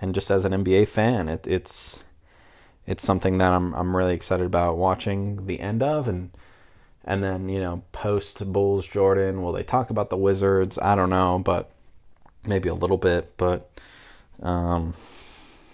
and 0.00 0.14
just 0.14 0.30
as 0.30 0.44
an 0.44 0.52
nba 0.52 0.86
fan 0.88 1.28
it, 1.28 1.46
it's 1.46 2.02
it's 2.86 3.04
something 3.04 3.38
that 3.38 3.52
i'm 3.52 3.74
i'm 3.74 3.96
really 3.96 4.14
excited 4.14 4.46
about 4.46 4.76
watching 4.76 5.46
the 5.46 5.60
end 5.60 5.82
of 5.82 6.08
and 6.08 6.30
and 7.04 7.22
then 7.22 7.48
you 7.48 7.60
know 7.60 7.82
post 7.92 8.52
bulls 8.52 8.86
jordan 8.86 9.42
will 9.42 9.52
they 9.52 9.62
talk 9.62 9.90
about 9.90 10.10
the 10.10 10.16
wizards 10.16 10.78
i 10.78 10.94
don't 10.94 11.10
know 11.10 11.38
but 11.38 11.70
maybe 12.46 12.68
a 12.68 12.74
little 12.74 12.98
bit 12.98 13.32
but 13.36 13.70
um, 14.42 14.94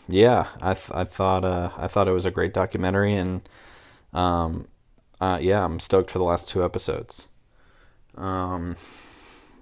yeah, 0.09 0.49
I 0.61 0.75
th- 0.75 0.91
I 0.93 1.05
thought 1.05 1.45
uh, 1.45 1.71
I 1.77 1.87
thought 1.87 2.09
it 2.09 2.13
was 2.13 2.25
a 2.25 2.31
great 2.31 2.53
documentary, 2.53 3.15
and 3.15 3.49
um, 4.13 4.69
uh, 5.21 5.39
yeah, 5.41 5.65
I'm 5.65 5.81
stoked 5.81 6.11
for 6.11 6.19
the 6.19 6.25
last 6.25 6.49
two 6.49 6.65
episodes. 6.65 7.29
Um, 8.17 8.77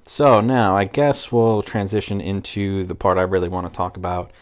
so 0.04 0.40
now 0.40 0.76
I 0.76 0.84
guess 0.84 1.30
we'll 1.30 1.62
transition 1.62 2.20
into 2.20 2.84
the 2.84 2.94
part 2.94 3.18
I 3.18 3.22
really 3.22 3.48
want 3.48 3.70
to 3.70 3.76
talk 3.76 3.96
about, 3.96 4.32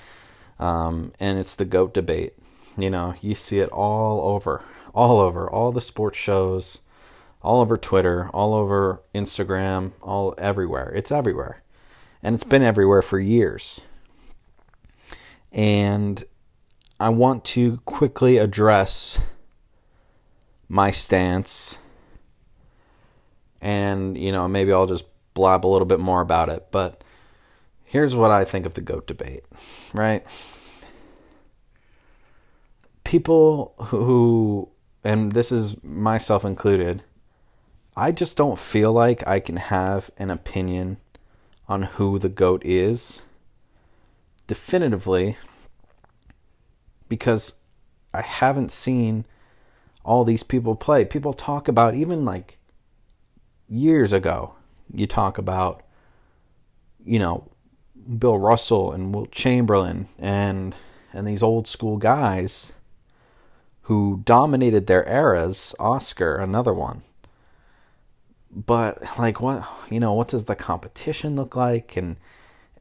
um, 0.58 1.12
and 1.20 1.38
it's 1.38 1.54
the 1.54 1.64
goat 1.64 1.92
debate. 1.94 2.34
You 2.76 2.90
know, 2.90 3.14
you 3.20 3.34
see 3.34 3.60
it 3.60 3.70
all 3.70 4.20
over, 4.28 4.62
all 4.94 5.18
over, 5.18 5.48
all 5.48 5.72
the 5.72 5.80
sports 5.80 6.18
shows, 6.18 6.78
all 7.42 7.60
over 7.60 7.76
Twitter, 7.76 8.28
all 8.34 8.54
over 8.54 9.02
Instagram, 9.14 9.92
all 10.02 10.34
everywhere. 10.36 10.92
It's 10.94 11.10
everywhere, 11.10 11.62
and 12.22 12.34
it's 12.34 12.44
been 12.44 12.62
everywhere 12.62 13.02
for 13.02 13.18
years. 13.18 13.80
And 15.52 16.24
I 17.00 17.08
want 17.08 17.44
to 17.46 17.78
quickly 17.86 18.36
address 18.36 19.18
my 20.68 20.90
stance. 20.90 21.76
And, 23.60 24.18
you 24.18 24.32
know, 24.32 24.46
maybe 24.48 24.72
I'll 24.72 24.86
just 24.86 25.06
blab 25.34 25.64
a 25.64 25.68
little 25.68 25.86
bit 25.86 26.00
more 26.00 26.20
about 26.20 26.48
it. 26.48 26.66
But 26.70 27.02
here's 27.84 28.14
what 28.14 28.30
I 28.30 28.44
think 28.44 28.66
of 28.66 28.74
the 28.74 28.80
GOAT 28.80 29.06
debate, 29.06 29.44
right? 29.94 30.24
People 33.06 33.72
who, 33.86 34.68
and 35.04 35.30
this 35.30 35.52
is 35.52 35.76
myself 35.84 36.44
included, 36.44 37.04
I 37.96 38.10
just 38.10 38.36
don't 38.36 38.58
feel 38.58 38.92
like 38.92 39.24
I 39.26 39.38
can 39.38 39.58
have 39.58 40.10
an 40.18 40.28
opinion 40.28 40.96
on 41.68 41.82
who 41.82 42.18
the 42.18 42.28
GOAT 42.28 42.62
is 42.64 43.22
definitively 44.48 45.36
because 47.08 47.54
I 48.12 48.22
haven't 48.22 48.72
seen 48.72 49.24
all 50.04 50.24
these 50.24 50.42
people 50.42 50.74
play. 50.74 51.04
People 51.04 51.32
talk 51.32 51.68
about 51.68 51.94
even 51.94 52.24
like 52.24 52.58
years 53.68 54.12
ago, 54.12 54.54
you 54.92 55.06
talk 55.06 55.38
about, 55.38 55.82
you 57.04 57.20
know, 57.20 57.48
Bill 58.18 58.38
Russell 58.38 58.90
and 58.90 59.14
Wilt 59.14 59.30
Chamberlain 59.30 60.08
and 60.18 60.74
and 61.12 61.24
these 61.24 61.42
old 61.42 61.68
school 61.68 61.98
guys 61.98 62.72
who 63.86 64.22
dominated 64.24 64.86
their 64.86 65.08
eras, 65.08 65.74
Oscar, 65.78 66.36
another 66.36 66.74
one. 66.74 67.02
But 68.50 69.18
like 69.18 69.40
what 69.40 69.68
you 69.90 70.00
know, 70.00 70.12
what 70.12 70.28
does 70.28 70.46
the 70.46 70.56
competition 70.56 71.36
look 71.36 71.54
like 71.54 71.96
and 71.96 72.16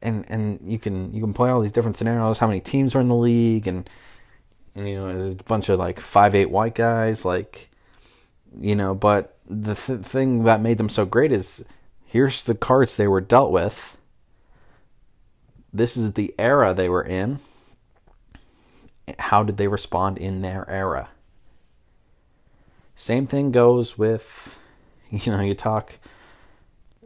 and 0.02 0.24
and 0.28 0.60
you 0.64 0.78
can 0.78 1.12
you 1.12 1.20
can 1.20 1.32
play 1.32 1.50
all 1.50 1.60
these 1.60 1.72
different 1.72 1.96
scenarios, 1.96 2.38
how 2.38 2.46
many 2.46 2.60
teams 2.60 2.94
are 2.94 3.00
in 3.00 3.08
the 3.08 3.14
league 3.14 3.66
and 3.66 3.88
you 4.76 4.94
know, 4.94 5.06
there's 5.06 5.32
a 5.32 5.44
bunch 5.44 5.68
of 5.68 5.78
like 5.78 6.00
five 6.00 6.34
eight 6.34 6.50
white 6.50 6.74
guys, 6.74 7.24
like, 7.24 7.70
you 8.60 8.76
know. 8.76 8.94
But 8.94 9.38
the 9.48 9.74
th- 9.74 10.00
thing 10.00 10.44
that 10.44 10.60
made 10.60 10.76
them 10.78 10.88
so 10.90 11.06
great 11.06 11.32
is 11.32 11.64
here's 12.04 12.44
the 12.44 12.54
cards 12.54 12.96
they 12.96 13.08
were 13.08 13.22
dealt 13.22 13.52
with. 13.52 13.96
This 15.72 15.96
is 15.96 16.12
the 16.12 16.34
era 16.38 16.74
they 16.74 16.88
were 16.88 17.02
in. 17.02 17.38
How 19.18 19.42
did 19.42 19.56
they 19.56 19.68
respond 19.68 20.18
in 20.18 20.42
their 20.42 20.68
era? 20.68 21.10
Same 22.96 23.26
thing 23.26 23.52
goes 23.52 23.98
with, 23.98 24.58
you 25.10 25.32
know, 25.32 25.40
you 25.40 25.54
talk 25.54 25.98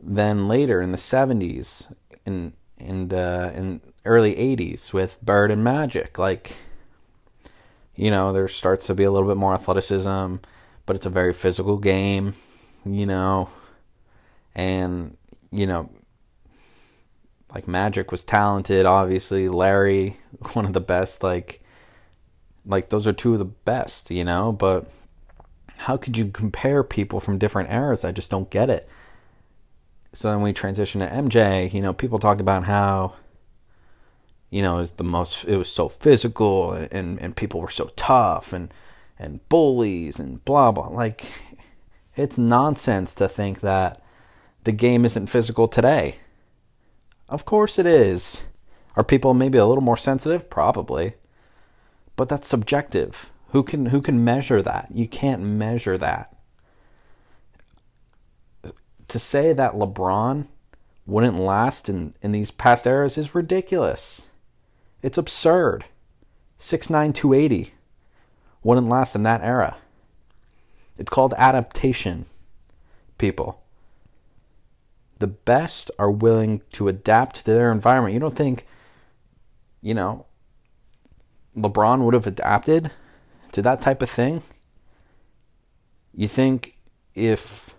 then 0.02 0.48
later 0.48 0.80
in 0.80 0.92
the 0.92 0.98
70s 0.98 1.92
and 2.24 2.52
and 2.78 3.12
uh, 3.12 3.50
in 3.54 3.80
early 4.04 4.34
80s 4.34 4.92
with 4.92 5.20
Bird 5.20 5.50
and 5.50 5.62
Magic. 5.62 6.18
Like, 6.18 6.56
you 7.94 8.10
know, 8.10 8.32
there 8.32 8.48
starts 8.48 8.86
to 8.86 8.94
be 8.94 9.04
a 9.04 9.10
little 9.10 9.28
bit 9.28 9.36
more 9.36 9.54
athleticism, 9.54 10.36
but 10.86 10.96
it's 10.96 11.06
a 11.06 11.10
very 11.10 11.34
physical 11.34 11.76
game, 11.76 12.34
you 12.84 13.04
know, 13.04 13.50
and, 14.54 15.16
you 15.50 15.66
know, 15.66 15.90
like 17.54 17.68
Magic 17.68 18.10
was 18.10 18.24
talented, 18.24 18.86
obviously. 18.86 19.48
Larry, 19.48 20.18
one 20.54 20.64
of 20.64 20.72
the 20.72 20.80
best, 20.80 21.22
like, 21.22 21.59
like 22.66 22.88
those 22.90 23.06
are 23.06 23.12
two 23.12 23.32
of 23.32 23.38
the 23.38 23.44
best, 23.44 24.10
you 24.10 24.24
know, 24.24 24.52
but 24.52 24.90
how 25.78 25.96
could 25.96 26.16
you 26.16 26.26
compare 26.26 26.82
people 26.82 27.20
from 27.20 27.38
different 27.38 27.70
eras? 27.70 28.04
I 28.04 28.12
just 28.12 28.30
don't 28.30 28.50
get 28.50 28.70
it. 28.70 28.88
So 30.12 30.30
then 30.30 30.42
we 30.42 30.52
transition 30.52 31.00
to 31.00 31.06
MJ, 31.08 31.72
you 31.72 31.80
know, 31.80 31.92
people 31.92 32.18
talk 32.18 32.40
about 32.40 32.64
how 32.64 33.14
you 34.50 34.62
know, 34.62 34.80
is 34.80 34.92
the 34.92 35.04
most 35.04 35.44
it 35.44 35.56
was 35.56 35.70
so 35.70 35.88
physical 35.88 36.72
and 36.72 37.20
and 37.20 37.36
people 37.36 37.60
were 37.60 37.70
so 37.70 37.90
tough 37.96 38.52
and 38.52 38.74
and 39.18 39.46
bullies 39.48 40.18
and 40.18 40.44
blah 40.44 40.72
blah 40.72 40.88
like 40.88 41.26
it's 42.16 42.36
nonsense 42.36 43.14
to 43.14 43.28
think 43.28 43.60
that 43.60 44.02
the 44.64 44.72
game 44.72 45.04
isn't 45.04 45.28
physical 45.28 45.68
today. 45.68 46.16
Of 47.28 47.44
course 47.44 47.78
it 47.78 47.86
is. 47.86 48.42
Are 48.96 49.04
people 49.04 49.32
maybe 49.34 49.56
a 49.56 49.66
little 49.66 49.82
more 49.82 49.96
sensitive? 49.96 50.50
Probably. 50.50 51.14
But 52.20 52.28
that's 52.28 52.48
subjective. 52.48 53.30
Who 53.52 53.62
can 53.62 53.86
who 53.86 54.02
can 54.02 54.22
measure 54.22 54.60
that? 54.60 54.88
You 54.92 55.08
can't 55.08 55.40
measure 55.40 55.96
that. 55.96 56.36
To 59.08 59.18
say 59.18 59.54
that 59.54 59.72
LeBron 59.72 60.46
wouldn't 61.06 61.40
last 61.40 61.88
in, 61.88 62.12
in 62.20 62.32
these 62.32 62.50
past 62.50 62.86
eras 62.86 63.16
is 63.16 63.34
ridiculous. 63.34 64.20
It's 65.00 65.16
absurd. 65.16 65.86
6'9, 66.58 67.14
280 67.14 67.72
wouldn't 68.62 68.90
last 68.90 69.14
in 69.14 69.22
that 69.22 69.40
era. 69.40 69.78
It's 70.98 71.08
called 71.08 71.32
adaptation, 71.38 72.26
people. 73.16 73.62
The 75.20 75.26
best 75.26 75.90
are 75.98 76.10
willing 76.10 76.60
to 76.72 76.86
adapt 76.88 77.36
to 77.36 77.44
their 77.46 77.72
environment. 77.72 78.12
You 78.12 78.20
don't 78.20 78.36
think, 78.36 78.66
you 79.80 79.94
know, 79.94 80.26
LeBron 81.56 82.04
would 82.04 82.14
have 82.14 82.26
adapted 82.26 82.90
to 83.52 83.62
that 83.62 83.80
type 83.80 84.02
of 84.02 84.10
thing? 84.10 84.42
You 86.14 86.28
think 86.28 86.78
if 87.14 87.70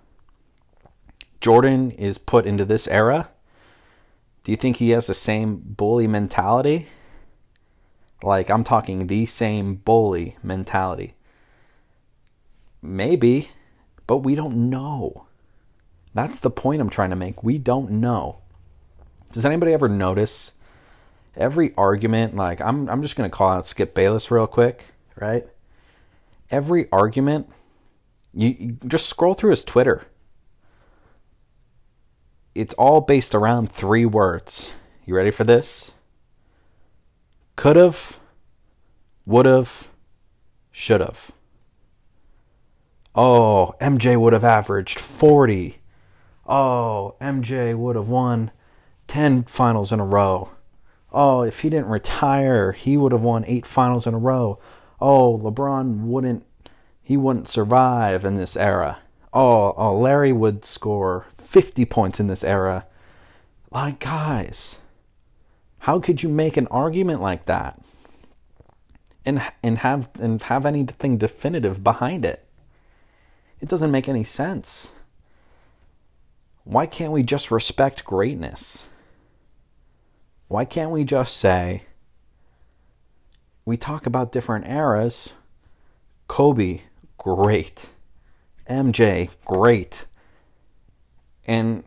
Jordan 1.39 1.91
is 1.91 2.17
put 2.17 2.45
into 2.45 2.65
this 2.65 2.87
era, 2.87 3.29
do 4.43 4.51
you 4.51 4.57
think 4.57 4.77
he 4.77 4.91
has 4.91 5.07
the 5.07 5.13
same 5.13 5.57
bully 5.57 6.07
mentality? 6.07 6.87
Like, 8.23 8.49
I'm 8.49 8.63
talking 8.63 9.07
the 9.07 9.25
same 9.25 9.75
bully 9.75 10.37
mentality. 10.43 11.15
Maybe, 12.81 13.51
but 14.07 14.17
we 14.17 14.35
don't 14.35 14.69
know. 14.69 15.25
That's 16.13 16.39
the 16.39 16.51
point 16.51 16.81
I'm 16.81 16.89
trying 16.89 17.11
to 17.11 17.15
make. 17.15 17.43
We 17.43 17.57
don't 17.57 17.91
know. 17.91 18.39
Does 19.31 19.45
anybody 19.45 19.73
ever 19.73 19.87
notice 19.87 20.51
every 21.35 21.73
argument? 21.77 22.35
Like, 22.35 22.61
I'm, 22.61 22.89
I'm 22.89 23.01
just 23.01 23.15
going 23.15 23.29
to 23.29 23.35
call 23.35 23.51
out 23.51 23.67
Skip 23.67 23.93
Bayless 23.93 24.31
real 24.31 24.47
quick, 24.47 24.85
right? 25.19 25.47
Every 26.49 26.87
argument, 26.91 27.49
you, 28.33 28.55
you 28.59 28.77
just 28.87 29.07
scroll 29.07 29.33
through 29.33 29.51
his 29.51 29.63
Twitter. 29.63 30.03
It's 32.53 32.73
all 32.73 33.01
based 33.01 33.33
around 33.33 33.71
three 33.71 34.05
words. 34.05 34.73
You 35.05 35.15
ready 35.15 35.31
for 35.31 35.43
this? 35.43 35.91
Could 37.55 37.75
have, 37.75 38.17
would 39.25 39.45
have, 39.45 39.87
should 40.71 41.01
have. 41.01 41.31
Oh, 43.13 43.75
MJ 43.81 44.19
would 44.19 44.33
have 44.33 44.43
averaged 44.43 44.99
40. 44.99 45.79
Oh, 46.47 47.15
MJ 47.21 47.75
would 47.75 47.95
have 47.95 48.07
won 48.07 48.51
10 49.07 49.43
finals 49.43 49.91
in 49.91 49.99
a 49.99 50.05
row. 50.05 50.49
Oh, 51.11 51.41
if 51.41 51.59
he 51.59 51.69
didn't 51.69 51.89
retire, 51.89 52.71
he 52.71 52.95
would 52.95 53.11
have 53.11 53.21
won 53.21 53.43
8 53.45 53.65
finals 53.65 54.07
in 54.07 54.13
a 54.13 54.19
row. 54.19 54.59
Oh, 54.99 55.39
LeBron 55.43 56.05
wouldn't 56.05 56.45
he 57.03 57.17
wouldn't 57.17 57.49
survive 57.49 58.23
in 58.23 58.35
this 58.35 58.55
era. 58.55 58.99
Oh, 59.33 59.73
oh 59.75 59.97
Larry 59.97 60.31
would 60.31 60.63
score 60.63 61.25
50 61.37 61.83
points 61.85 62.19
in 62.19 62.27
this 62.27 62.43
era. 62.43 62.85
Like 63.71 63.99
guys, 63.99 64.77
how 65.79 65.99
could 65.99 66.23
you 66.23 66.29
make 66.29 66.55
an 66.55 66.67
argument 66.67 67.21
like 67.21 67.45
that? 67.45 67.81
And 69.25 69.41
and 69.61 69.79
have 69.79 70.09
and 70.19 70.41
have 70.43 70.65
anything 70.65 71.17
definitive 71.17 71.83
behind 71.83 72.23
it? 72.23 72.45
It 73.59 73.67
doesn't 73.67 73.91
make 73.91 74.07
any 74.07 74.23
sense. 74.23 74.89
Why 76.63 76.85
can't 76.85 77.11
we 77.11 77.23
just 77.23 77.51
respect 77.51 78.05
greatness? 78.05 78.87
Why 80.51 80.65
can't 80.65 80.91
we 80.91 81.05
just 81.05 81.37
say, 81.37 81.83
we 83.63 83.77
talk 83.77 84.05
about 84.05 84.33
different 84.33 84.67
eras? 84.67 85.31
Kobe, 86.27 86.81
great. 87.17 87.85
MJ, 88.69 89.29
great. 89.45 90.07
And 91.47 91.85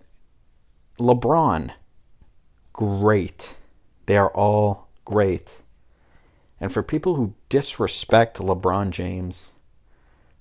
LeBron, 0.99 1.73
great. 2.73 3.55
They 4.07 4.17
are 4.17 4.31
all 4.31 4.89
great. 5.05 5.61
And 6.59 6.73
for 6.73 6.83
people 6.83 7.17
who 7.17 7.35
disrespect 7.51 8.39
LeBron 8.39 8.89
James, 8.93 9.51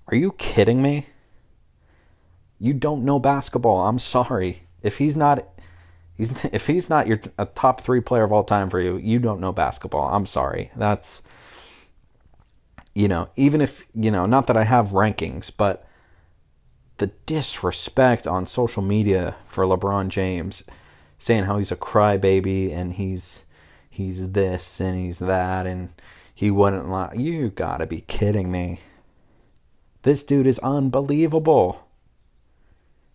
are 0.08 0.16
you 0.16 0.32
kidding 0.32 0.82
me? 0.82 1.08
You 2.58 2.74
don't 2.74 3.04
know 3.04 3.20
basketball. 3.20 3.86
I'm 3.86 4.00
sorry. 4.00 4.64
If 4.82 5.00
he's 5.00 5.18
not 5.18 5.46
he's 6.16 6.32
if 6.54 6.68
he's 6.68 6.90
not 6.90 7.08
your 7.08 7.22
a 7.38 7.46
top 7.46 7.82
3 7.82 8.02
player 8.02 8.24
of 8.24 8.32
all 8.32 8.44
time 8.44 8.70
for 8.70 8.80
you, 8.80 8.98
you 8.98 9.20
don't 9.20 9.42
know 9.42 9.52
basketball. 9.52 10.14
I'm 10.14 10.26
sorry. 10.26 10.72
That's 10.76 11.24
you 12.96 13.08
know, 13.08 13.30
even 13.36 13.60
if, 13.60 13.88
you 13.96 14.12
know, 14.12 14.28
not 14.28 14.46
that 14.48 14.58
I 14.58 14.66
have 14.66 14.90
rankings, 14.90 15.52
but 15.56 15.88
the 16.98 17.08
disrespect 17.26 18.28
on 18.28 18.46
social 18.46 18.84
media 18.84 19.36
for 19.48 19.66
LeBron 19.66 20.10
James 20.10 20.64
saying 21.18 21.46
how 21.46 21.58
he's 21.58 21.72
a 21.72 21.76
crybaby 21.76 22.72
and 22.72 22.94
he's 22.94 23.46
he's 23.90 24.32
this 24.34 24.80
and 24.80 24.98
he's 24.98 25.20
that 25.20 25.66
and 25.66 25.90
he 26.36 26.52
wouldn't 26.52 26.90
lie. 26.90 27.14
You 27.16 27.50
gotta 27.50 27.88
be 27.88 28.02
kidding 28.02 28.52
me. 28.52 28.82
This 30.04 30.24
dude 30.24 30.48
is 30.48 30.60
unbelievable 30.60 31.88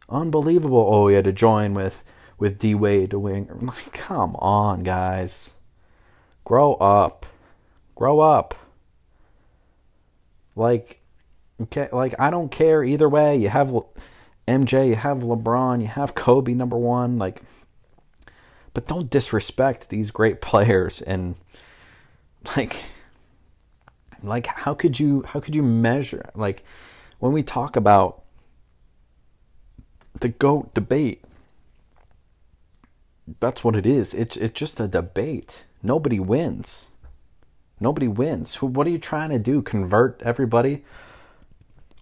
unbelievable. 0.08 0.88
Oh, 0.90 1.08
he 1.08 1.14
had 1.14 1.24
to 1.24 1.32
join 1.32 1.74
with 1.74 2.02
with 2.38 2.58
D 2.58 2.74
Wade 2.74 3.12
win. 3.12 3.48
Like, 3.60 3.92
come 3.92 4.36
on, 4.36 4.82
guys, 4.82 5.52
grow 6.44 6.74
up, 6.74 7.26
grow 7.94 8.20
up. 8.20 8.54
Like, 10.56 11.00
okay, 11.62 11.88
like 11.92 12.14
I 12.18 12.30
don't 12.30 12.50
care 12.50 12.82
either 12.82 13.08
way. 13.08 13.36
You 13.36 13.48
have 13.48 13.72
MJ, 14.46 14.88
you 14.88 14.94
have 14.94 15.18
LeBron, 15.18 15.80
you 15.80 15.88
have 15.88 16.14
Kobe 16.14 16.54
number 16.54 16.76
one. 16.76 17.18
Like, 17.18 17.42
but 18.74 18.86
don't 18.86 19.10
disrespect 19.10 19.88
these 19.88 20.10
great 20.10 20.40
players 20.40 21.02
and 21.02 21.36
like 22.56 22.84
like 24.22 24.46
how 24.46 24.74
could 24.74 24.98
you 24.98 25.22
how 25.28 25.38
could 25.38 25.54
you 25.54 25.62
measure 25.62 26.30
like 26.34 26.64
when 27.18 27.32
we 27.32 27.42
talk 27.42 27.76
about 27.76 28.22
the 30.20 30.28
GOAT 30.28 30.74
debate. 30.74 31.22
That's 33.40 33.62
what 33.62 33.76
it 33.76 33.86
is. 33.86 34.14
It's 34.14 34.36
it's 34.36 34.58
just 34.58 34.80
a 34.80 34.88
debate. 34.88 35.64
Nobody 35.82 36.18
wins. 36.18 36.88
Nobody 37.80 38.08
wins. 38.08 38.60
What 38.60 38.86
are 38.86 38.90
you 38.90 38.98
trying 38.98 39.30
to 39.30 39.38
do? 39.38 39.62
Convert 39.62 40.20
everybody 40.24 40.84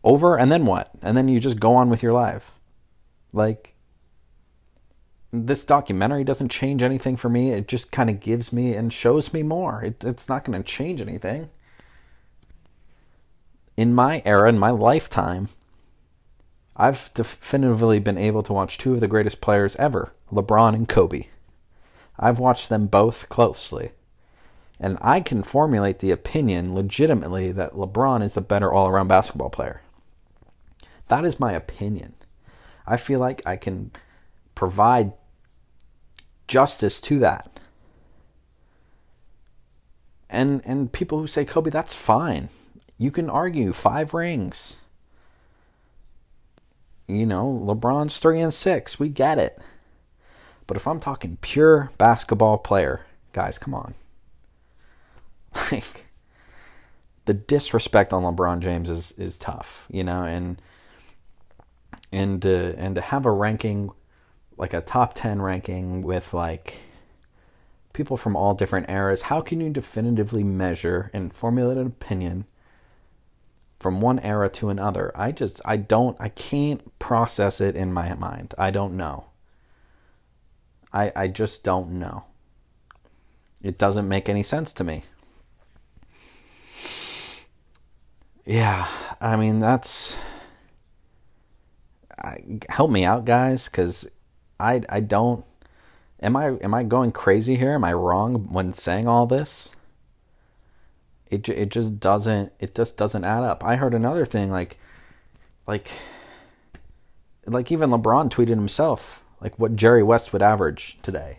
over 0.04 0.38
and 0.38 0.50
then 0.50 0.64
what? 0.64 0.90
And 1.02 1.16
then 1.16 1.28
you 1.28 1.40
just 1.40 1.60
go 1.60 1.74
on 1.74 1.90
with 1.90 2.02
your 2.02 2.12
life. 2.12 2.52
Like 3.32 3.74
this 5.32 5.64
documentary 5.64 6.24
doesn't 6.24 6.50
change 6.50 6.82
anything 6.82 7.16
for 7.16 7.28
me. 7.28 7.50
It 7.50 7.68
just 7.68 7.92
kind 7.92 8.08
of 8.08 8.20
gives 8.20 8.52
me 8.52 8.74
and 8.74 8.92
shows 8.92 9.32
me 9.32 9.42
more. 9.42 9.82
It, 9.82 10.04
it's 10.04 10.28
not 10.28 10.44
going 10.44 10.62
to 10.62 10.66
change 10.66 11.00
anything. 11.00 11.50
In 13.76 13.94
my 13.94 14.22
era, 14.24 14.48
in 14.48 14.58
my 14.58 14.70
lifetime, 14.70 15.50
I've 16.76 17.10
definitively 17.14 17.98
been 17.98 18.18
able 18.18 18.42
to 18.42 18.52
watch 18.52 18.76
two 18.76 18.94
of 18.94 19.00
the 19.00 19.08
greatest 19.08 19.40
players 19.40 19.76
ever, 19.76 20.12
LeBron 20.30 20.74
and 20.74 20.88
Kobe. 20.88 21.28
I've 22.18 22.38
watched 22.38 22.68
them 22.68 22.86
both 22.86 23.28
closely. 23.28 23.92
And 24.78 24.98
I 25.00 25.20
can 25.20 25.42
formulate 25.42 26.00
the 26.00 26.10
opinion 26.10 26.74
legitimately 26.74 27.50
that 27.52 27.72
LeBron 27.72 28.22
is 28.22 28.34
the 28.34 28.42
better 28.42 28.70
all 28.70 28.88
around 28.88 29.08
basketball 29.08 29.48
player. 29.48 29.80
That 31.08 31.24
is 31.24 31.40
my 31.40 31.52
opinion. 31.52 32.12
I 32.86 32.98
feel 32.98 33.20
like 33.20 33.46
I 33.46 33.56
can 33.56 33.90
provide 34.54 35.12
justice 36.46 37.00
to 37.02 37.18
that. 37.20 37.58
And 40.28 40.60
and 40.64 40.92
people 40.92 41.20
who 41.20 41.26
say 41.26 41.44
Kobe, 41.44 41.70
that's 41.70 41.94
fine. 41.94 42.50
You 42.98 43.10
can 43.10 43.30
argue 43.30 43.72
five 43.72 44.12
rings 44.12 44.76
you 47.08 47.26
know, 47.26 47.62
LeBron's 47.64 48.18
three 48.18 48.40
and 48.40 48.52
six. 48.52 48.98
We 48.98 49.08
get 49.08 49.38
it. 49.38 49.58
But 50.66 50.76
if 50.76 50.86
I'm 50.86 51.00
talking 51.00 51.38
pure 51.40 51.90
basketball 51.98 52.58
player, 52.58 53.06
guys, 53.32 53.58
come 53.58 53.74
on. 53.74 53.94
Like 55.72 56.06
the 57.24 57.34
disrespect 57.34 58.12
on 58.12 58.22
LeBron 58.22 58.60
James 58.60 58.90
is 58.90 59.12
is 59.12 59.38
tough, 59.38 59.86
you 59.90 60.04
know, 60.04 60.22
and 60.24 60.60
and 62.12 62.44
uh, 62.44 62.74
and 62.76 62.94
to 62.94 63.00
have 63.00 63.24
a 63.24 63.30
ranking 63.30 63.90
like 64.56 64.72
a 64.72 64.80
top 64.80 65.14
10 65.14 65.42
ranking 65.42 66.02
with 66.02 66.32
like 66.32 66.80
people 67.92 68.16
from 68.16 68.36
all 68.36 68.54
different 68.54 68.88
eras, 68.88 69.22
how 69.22 69.40
can 69.40 69.60
you 69.60 69.70
definitively 69.70 70.44
measure 70.44 71.10
and 71.12 71.34
formulate 71.34 71.78
an 71.78 71.86
opinion 71.86 72.46
from 73.78 74.00
one 74.00 74.18
era 74.20 74.48
to 74.48 74.70
another. 74.70 75.12
I 75.14 75.32
just 75.32 75.60
I 75.64 75.76
don't 75.76 76.16
I 76.20 76.28
can't 76.28 76.98
process 76.98 77.60
it 77.60 77.76
in 77.76 77.92
my 77.92 78.14
mind. 78.14 78.54
I 78.56 78.70
don't 78.70 78.96
know. 78.96 79.26
I 80.92 81.12
I 81.14 81.28
just 81.28 81.62
don't 81.62 81.92
know. 81.92 82.24
It 83.62 83.78
doesn't 83.78 84.08
make 84.08 84.28
any 84.28 84.42
sense 84.42 84.72
to 84.74 84.84
me. 84.84 85.04
Yeah, 88.44 88.88
I 89.20 89.36
mean 89.36 89.60
that's 89.60 90.16
I, 92.18 92.60
help 92.70 92.90
me 92.90 93.04
out 93.04 93.24
guys 93.24 93.68
cuz 93.68 94.08
I 94.58 94.82
I 94.88 95.00
don't 95.00 95.44
am 96.20 96.36
I 96.36 96.56
am 96.62 96.72
I 96.72 96.82
going 96.82 97.12
crazy 97.12 97.56
here? 97.56 97.74
Am 97.74 97.84
I 97.84 97.92
wrong 97.92 98.52
when 98.52 98.72
saying 98.72 99.06
all 99.06 99.26
this? 99.26 99.70
It 101.30 101.48
it 101.48 101.68
just 101.70 101.98
doesn't 102.00 102.52
it 102.58 102.74
just 102.74 102.96
doesn't 102.96 103.24
add 103.24 103.42
up. 103.42 103.64
I 103.64 103.76
heard 103.76 103.94
another 103.94 104.24
thing 104.24 104.50
like 104.50 104.78
like 105.66 105.90
like 107.46 107.70
even 107.70 107.90
LeBron 107.90 108.30
tweeted 108.30 108.48
himself 108.50 109.22
like 109.40 109.58
what 109.58 109.76
Jerry 109.76 110.02
West 110.02 110.32
would 110.32 110.42
average 110.42 110.98
today. 111.02 111.38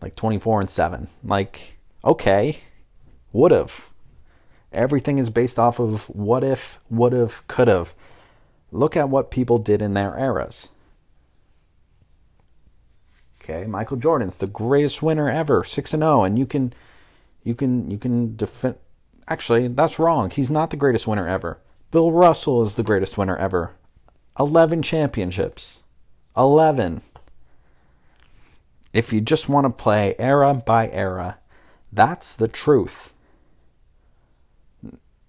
Like 0.00 0.16
24 0.16 0.60
and 0.60 0.70
7. 0.70 1.08
Like 1.22 1.78
okay, 2.04 2.60
would 3.32 3.52
have. 3.52 3.88
Everything 4.72 5.18
is 5.18 5.30
based 5.30 5.58
off 5.58 5.80
of 5.80 6.04
what 6.04 6.44
if, 6.44 6.78
would 6.88 7.12
have, 7.12 7.46
could 7.48 7.66
have. 7.66 7.92
Look 8.70 8.96
at 8.96 9.08
what 9.08 9.32
people 9.32 9.58
did 9.58 9.82
in 9.82 9.94
their 9.94 10.16
eras. 10.16 10.68
Okay, 13.42 13.66
Michael 13.66 13.96
Jordan's 13.96 14.36
the 14.36 14.46
greatest 14.46 15.02
winner 15.02 15.28
ever, 15.28 15.64
6 15.64 15.94
and 15.94 16.02
0 16.02 16.22
and 16.24 16.38
you 16.38 16.46
can 16.46 16.72
you 17.44 17.54
can 17.54 17.90
you 17.90 17.98
can 17.98 18.36
defend. 18.36 18.76
Actually, 19.28 19.68
that's 19.68 19.98
wrong. 19.98 20.30
He's 20.30 20.50
not 20.50 20.70
the 20.70 20.76
greatest 20.76 21.06
winner 21.06 21.26
ever. 21.26 21.58
Bill 21.90 22.12
Russell 22.12 22.62
is 22.62 22.74
the 22.74 22.82
greatest 22.82 23.16
winner 23.16 23.36
ever. 23.36 23.72
Eleven 24.38 24.82
championships. 24.82 25.80
Eleven. 26.36 27.02
If 28.92 29.12
you 29.12 29.20
just 29.20 29.48
want 29.48 29.66
to 29.66 29.70
play 29.70 30.16
era 30.18 30.52
by 30.54 30.90
era, 30.90 31.38
that's 31.92 32.34
the 32.34 32.48
truth. 32.48 33.12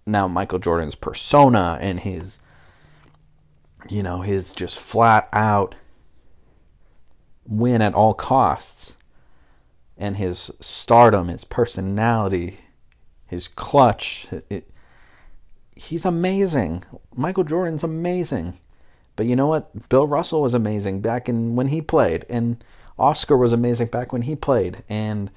Now, 0.05 0.27
Michael 0.27 0.59
Jordan's 0.59 0.95
persona 0.95 1.77
and 1.79 1.99
his, 1.99 2.39
you 3.87 4.01
know, 4.01 4.21
his 4.21 4.53
just 4.53 4.79
flat 4.79 5.29
out 5.31 5.75
win 7.45 7.81
at 7.81 7.93
all 7.93 8.13
costs 8.13 8.95
and 10.01 10.17
his 10.17 10.49
stardom, 10.59 11.27
his 11.27 11.43
personality, 11.43 12.57
his 13.27 13.47
clutch, 13.47 14.25
it, 14.49 14.67
he's 15.75 16.05
amazing. 16.05 16.83
Michael 17.15 17.43
Jordan's 17.43 17.83
amazing. 17.83 18.57
But 19.15 19.27
you 19.27 19.35
know 19.35 19.45
what? 19.45 19.89
Bill 19.89 20.07
Russell 20.07 20.41
was 20.41 20.55
amazing 20.55 21.01
back 21.01 21.29
in 21.29 21.55
when 21.55 21.67
he 21.67 21.83
played, 21.83 22.25
and 22.29 22.63
Oscar 22.97 23.37
was 23.37 23.53
amazing 23.53 23.87
back 23.87 24.11
when 24.11 24.23
he 24.23 24.35
played, 24.35 24.83
and 24.89 25.29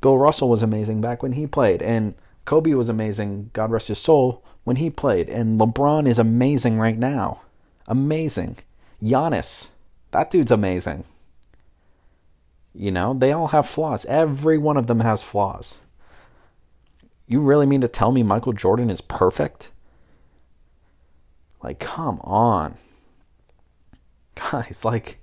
Bill 0.00 0.18
Russell 0.18 0.48
was 0.48 0.64
amazing 0.64 1.00
back 1.00 1.22
when 1.22 1.32
he 1.32 1.46
played, 1.46 1.80
and 1.80 2.14
Kobe 2.44 2.74
was 2.74 2.88
amazing, 2.88 3.50
God 3.52 3.70
rest 3.70 3.86
his 3.86 3.98
soul, 3.98 4.42
when 4.64 4.76
he 4.76 4.90
played, 4.90 5.28
and 5.28 5.60
LeBron 5.60 6.08
is 6.08 6.18
amazing 6.18 6.76
right 6.76 6.98
now. 6.98 7.42
Amazing. 7.86 8.58
Giannis, 9.00 9.68
that 10.10 10.32
dude's 10.32 10.50
amazing. 10.50 11.04
You 12.74 12.90
know, 12.90 13.14
they 13.14 13.32
all 13.32 13.48
have 13.48 13.68
flaws. 13.68 14.04
Every 14.06 14.56
one 14.58 14.76
of 14.76 14.86
them 14.86 15.00
has 15.00 15.22
flaws. 15.22 15.76
You 17.26 17.40
really 17.40 17.66
mean 17.66 17.80
to 17.82 17.88
tell 17.88 18.12
me 18.12 18.22
Michael 18.22 18.52
Jordan 18.52 18.90
is 18.90 19.00
perfect? 19.00 19.70
Like, 21.62 21.78
come 21.78 22.20
on. 22.22 22.76
Guys, 24.34 24.84
like 24.84 25.18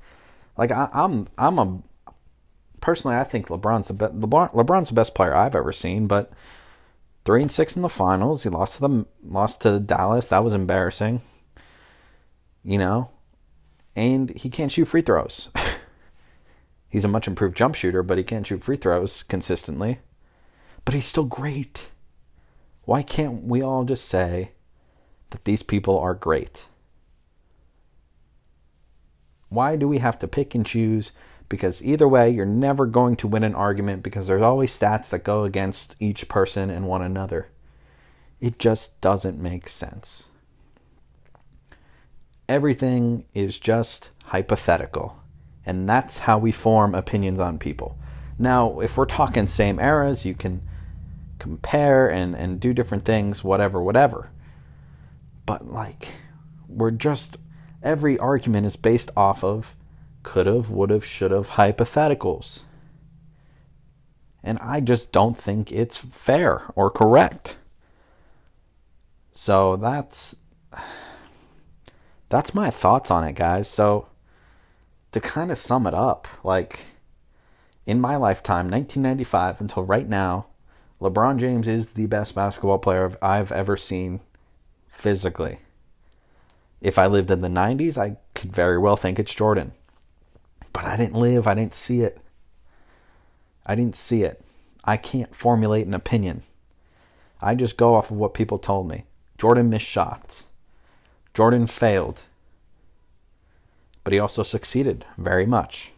like 0.58 0.72
I, 0.72 0.90
am 0.94 1.28
I'm, 1.38 1.58
I'm 1.58 1.60
a 1.60 2.14
personally 2.82 3.18
I 3.18 3.24
think 3.24 3.48
LeBron's 3.48 3.88
the 3.88 3.94
best 3.94 4.20
LeBron, 4.20 4.54
LeBron's 4.54 4.90
the 4.90 4.96
best 4.96 5.16
player 5.16 5.34
I've 5.34 5.56
ever 5.56 5.74
seen, 5.74 6.06
but 6.06 6.32
three 7.26 7.42
and 7.42 7.52
six 7.52 7.76
in 7.76 7.82
the 7.82 7.90
finals. 7.90 8.44
He 8.44 8.50
lost 8.50 8.76
to 8.76 8.82
the 8.82 9.06
lost 9.24 9.62
to 9.62 9.80
Dallas. 9.80 10.28
That 10.28 10.44
was 10.44 10.54
embarrassing. 10.54 11.22
You 12.64 12.78
know, 12.78 13.10
and 13.96 14.30
he 14.32 14.50
can't 14.50 14.72
shoot 14.72 14.86
free 14.86 15.02
throws. 15.02 15.50
he's 16.90 17.06
a 17.06 17.10
much 17.10 17.28
improved 17.28 17.56
jump 17.56 17.76
shooter, 17.76 18.04
but 18.04 18.18
he 18.18 18.24
can't 18.24 18.46
shoot 18.46 18.64
free 18.64 18.76
throws 18.76 19.24
consistently. 19.24 20.00
But 20.86 20.94
he's 20.94 21.06
still 21.06 21.26
great. 21.26 21.90
Why 22.86 23.04
can't 23.04 23.44
we 23.44 23.62
all 23.62 23.86
just 23.86 24.06
say 24.06 24.52
that 25.30 25.46
these 25.46 25.64
people 25.64 26.00
are 26.00 26.16
great? 26.16 26.66
Why 29.50 29.76
do 29.76 29.88
we 29.88 30.00
have 30.00 30.20
to 30.20 30.28
pick 30.28 30.56
and 30.56 30.66
choose? 30.66 31.12
Because 31.50 31.84
either 31.84 32.08
way, 32.08 32.30
you're 32.30 32.46
never 32.46 32.86
going 32.86 33.16
to 33.18 33.28
win 33.28 33.44
an 33.44 33.56
argument 33.56 34.04
because 34.04 34.28
there's 34.28 34.42
always 34.42 34.78
stats 34.78 35.10
that 35.10 35.24
go 35.24 35.44
against 35.44 35.96
each 36.00 36.28
person 36.28 36.70
and 36.70 36.88
one 36.88 37.02
another. 37.02 37.48
It 38.40 38.60
just 38.60 39.02
doesn't 39.02 39.42
make 39.42 39.68
sense. 39.68 40.28
Everything 42.48 43.26
is 43.34 43.58
just 43.60 44.10
hypothetical, 44.26 45.19
and 45.70 45.88
that's 45.88 46.18
how 46.18 46.40
we 46.40 46.52
form 46.52 46.96
opinions 46.96 47.40
on 47.40 47.60
people. 47.60 47.96
Now, 48.40 48.80
if 48.80 48.98
we're 48.98 49.06
talking 49.06 49.46
same 49.46 49.80
eras, 49.80 50.26
you 50.26 50.34
can 50.34 50.68
compare 51.38 52.10
and, 52.10 52.36
and 52.36 52.60
do 52.60 52.74
different 52.74 53.06
things, 53.06 53.44
whatever, 53.44 53.80
whatever. 53.80 54.32
But, 55.46 55.72
like, 55.72 56.08
we're 56.68 56.90
just 56.90 57.38
every 57.84 58.18
argument 58.18 58.66
is 58.66 58.76
based 58.78 59.12
off 59.16 59.44
of 59.44 59.76
could 60.24 60.48
have, 60.48 60.72
would 60.72 60.90
have, 60.90 61.06
should 61.06 61.30
have 61.30 61.50
hypotheticals. 61.50 62.62
And 64.44 64.58
I 64.64 64.80
just 64.80 65.12
don't 65.12 65.38
think 65.38 65.72
it's 65.72 65.98
fair 65.98 66.64
or 66.76 66.90
correct. 66.90 67.60
So 69.34 69.76
that's 69.76 70.36
that's 72.30 72.56
my 72.56 72.72
thoughts 72.72 73.12
on 73.12 73.24
it, 73.24 73.36
guys. 73.36 73.68
So 73.68 74.09
to 75.12 75.20
kind 75.20 75.52
of 75.52 75.58
sum 75.58 75.88
it 75.88 75.94
up, 75.94 76.28
like 76.44 76.86
in 77.86 78.00
my 78.00 78.16
lifetime, 78.16 78.70
1995 78.70 79.62
until 79.62 79.84
right 79.84 80.08
now, 80.08 80.48
LeBron 81.02 81.38
James 81.38 81.68
is 81.68 81.92
the 81.92 82.06
best 82.06 82.36
basketball 82.36 82.78
player 82.78 83.12
I've 83.22 83.52
ever 83.52 83.78
seen 83.78 84.20
physically. 84.92 85.60
If 86.82 86.98
I 86.98 87.08
lived 87.08 87.32
in 87.32 87.42
the 87.42 87.48
90s, 87.48 87.98
I 87.98 88.18
could 88.36 88.54
very 88.54 88.78
well 88.78 88.96
think 88.96 89.18
it's 89.18 89.34
Jordan. 89.34 89.72
But 90.72 90.86
I 90.86 90.98
didn't 90.98 91.16
live, 91.16 91.48
I 91.48 91.56
didn't 91.56 91.76
see 91.76 92.02
it. 92.02 92.20
I 93.66 93.76
didn't 93.76 93.96
see 93.96 94.24
it. 94.24 94.42
I 94.84 94.98
can't 94.98 95.36
formulate 95.36 95.88
an 95.88 95.94
opinion. 95.94 96.44
I 97.42 97.56
just 97.56 97.78
go 97.78 97.96
off 97.96 98.12
of 98.12 98.18
what 98.18 98.34
people 98.34 98.58
told 98.58 98.88
me. 98.88 99.06
Jordan 99.38 99.70
missed 99.70 99.86
shots. 99.86 100.48
Jordan 101.34 101.68
failed. 101.68 102.24
But 104.04 104.14
he 104.14 104.20
also 104.20 104.44
succeeded 104.44 105.06
very 105.18 105.46
much. 105.46 105.92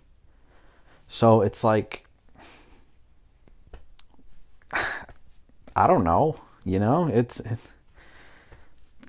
So 1.07 1.41
it's 1.41 1.63
like 1.63 2.05
I 5.75 5.87
don't 5.87 6.03
know, 6.03 6.39
you 6.63 6.79
know, 6.79 7.07
it's 7.07 7.39
it, 7.39 7.59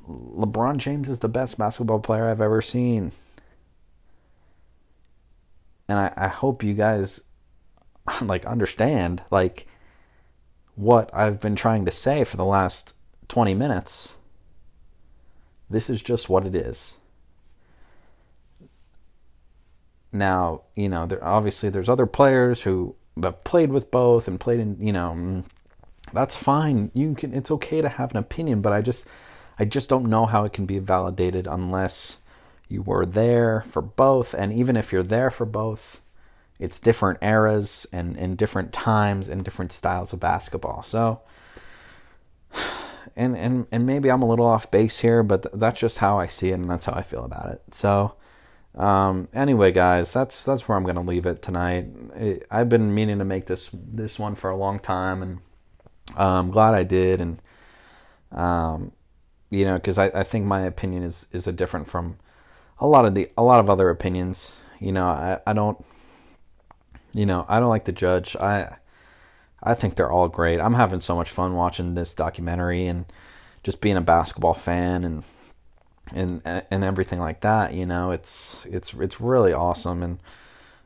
LeBron 0.09 0.79
James 0.79 1.09
is 1.09 1.21
the 1.21 1.29
best 1.29 1.59
basketball 1.59 2.01
player 2.01 2.29
I've 2.29 2.41
ever 2.41 2.61
seen. 2.61 3.13
And 5.89 5.99
I, 5.99 6.13
I 6.17 6.29
hope 6.29 6.63
you 6.63 6.75
guys 6.75 7.23
like 8.23 8.45
understand 8.47 9.23
like 9.31 9.67
what 10.75 11.11
I've 11.13 11.41
been 11.41 11.57
trying 11.57 11.85
to 11.85 11.91
say 11.91 12.25
for 12.25 12.37
the 12.37 12.45
last 12.45 12.95
20 13.29 13.55
minutes. 13.55 14.15
This 15.69 15.89
is 15.89 16.03
just 16.03 16.29
what 16.29 16.47
it 16.47 16.55
is. 16.55 16.95
Now, 20.13 20.63
you 20.77 20.89
know, 20.89 21.07
there 21.07 21.25
obviously 21.25 21.71
there's 21.71 21.89
other 21.89 22.07
players 22.07 22.63
who 22.63 22.95
have 23.23 23.43
played 23.45 23.73
with 23.73 23.91
both 23.91 24.29
and 24.29 24.39
played 24.39 24.61
in, 24.61 24.77
you 24.81 24.93
know, 24.93 25.15
mm, 25.17 25.45
that's 26.13 26.37
fine. 26.37 26.91
You 26.95 27.15
can 27.15 27.33
it's 27.33 27.51
okay 27.51 27.81
to 27.81 27.89
have 27.89 28.11
an 28.11 28.19
opinion, 28.19 28.61
but 28.61 28.73
I 28.73 28.83
just 28.83 29.07
I 29.59 29.65
just 29.65 29.89
don't 29.89 30.11
know 30.11 30.27
how 30.27 30.45
it 30.45 30.53
can 30.53 30.67
be 30.67 30.79
validated 30.79 31.47
unless 31.47 32.19
you 32.69 32.83
were 32.83 33.07
there 33.07 33.65
for 33.71 33.83
both. 33.83 34.35
And 34.35 34.53
even 34.53 34.77
if 34.77 34.93
you're 34.93 35.03
there 35.03 35.31
for 35.31 35.47
both, 35.47 36.01
it's 36.59 36.81
different 36.81 37.19
eras 37.23 37.87
and, 37.93 38.17
and 38.17 38.37
different 38.37 38.73
times 38.73 39.29
and 39.29 39.45
different 39.45 39.73
styles 39.73 40.13
of 40.13 40.21
basketball. 40.21 40.83
So, 40.83 41.21
and, 43.17 43.37
and, 43.37 43.67
and 43.71 43.87
maybe 43.87 44.11
I'm 44.11 44.23
a 44.23 44.29
little 44.29 44.47
off 44.47 44.71
base 44.71 45.01
here, 45.01 45.23
but 45.23 45.43
th- 45.43 45.55
that's 45.57 45.81
just 45.81 45.99
how 45.99 46.19
I 46.19 46.27
see 46.27 46.51
it 46.51 46.55
and 46.55 46.71
that's 46.71 46.87
how 46.87 46.95
I 46.95 47.03
feel 47.03 47.25
about 47.25 47.51
it. 47.51 47.63
So, 47.73 48.15
um, 48.77 49.29
anyway, 49.35 49.73
guys, 49.73 50.13
that's 50.13 50.45
that's 50.45 50.67
where 50.69 50.77
I'm 50.79 50.85
gonna 50.85 51.03
leave 51.03 51.27
it 51.27 51.43
tonight. 51.43 51.89
It, 52.17 52.47
I've 52.51 52.69
been 52.69 52.95
meaning 52.95 53.19
to 53.19 53.25
make 53.25 53.47
this 53.47 53.71
this 53.73 54.19
one 54.19 54.35
for 54.35 54.51
a 54.51 54.57
long 54.57 54.79
time, 54.79 55.23
and 55.23 55.39
I'm 56.17 56.51
glad 56.51 56.75
I 56.75 56.85
did. 56.85 57.21
And 57.21 57.43
um, 58.33 58.93
you 59.51 59.65
know, 59.65 59.75
because 59.75 59.99
I, 59.99 60.07
I 60.07 60.23
think 60.23 60.47
my 60.47 60.63
opinion 60.63 61.03
is 61.03 61.27
is 61.33 61.47
a 61.47 61.53
different 61.53 61.89
from 61.89 62.17
a 62.79 62.87
lot 62.87 63.05
of 63.05 63.15
the 63.15 63.29
a 63.37 63.43
lot 63.43 63.61
of 63.61 63.69
other 63.69 63.91
opinions. 63.91 64.53
You 64.81 64.93
know, 64.93 65.07
I, 65.07 65.41
I 65.47 65.53
don't 65.53 65.85
you 67.13 67.27
know, 67.27 67.45
I 67.49 67.61
don't 67.61 67.69
like 67.69 67.85
to 67.85 67.93
judge. 67.93 68.37
I 68.37 68.77
I 69.63 69.75
think 69.75 69.95
they're 69.95 70.11
all 70.11 70.29
great. 70.29 70.61
I'm 70.61 70.75
having 70.75 71.01
so 71.01 71.15
much 71.15 71.31
fun 71.31 71.55
watching 71.55 71.95
this 71.95 72.15
documentary 72.15 72.87
and 72.87 73.05
just 73.63 73.81
being 73.81 73.97
a 73.97 74.01
basketball 74.01 74.55
fan 74.55 75.05
and 75.05 75.25
and 76.15 76.43
and 76.45 76.85
everything 76.85 77.19
like 77.19 77.41
that. 77.41 77.75
You 77.75 77.87
know, 77.87 78.11
it's 78.11 78.65
it's 78.67 78.95
it's 78.95 79.21
really 79.21 79.53
awesome. 79.53 80.03
And 80.03 80.19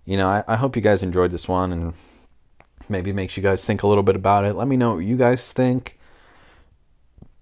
you 0.05 0.17
know, 0.17 0.29
I, 0.29 0.45
I 0.47 0.57
hope 0.57 0.77
you 0.77 0.83
guys 0.83 1.03
enjoyed 1.03 1.31
this 1.31 1.49
one 1.49 1.73
and 1.73 1.95
maybe 2.89 3.13
makes 3.13 3.37
you 3.37 3.43
guys 3.43 3.65
think 3.65 3.83
a 3.83 3.87
little 3.87 4.05
bit 4.05 4.17
about 4.17 4.45
it. 4.45 4.55
Let 4.55 4.69
me 4.69 4.77
know 4.77 4.95
what 4.95 5.05
you 5.05 5.17
guys 5.17 5.53
think 5.53 5.97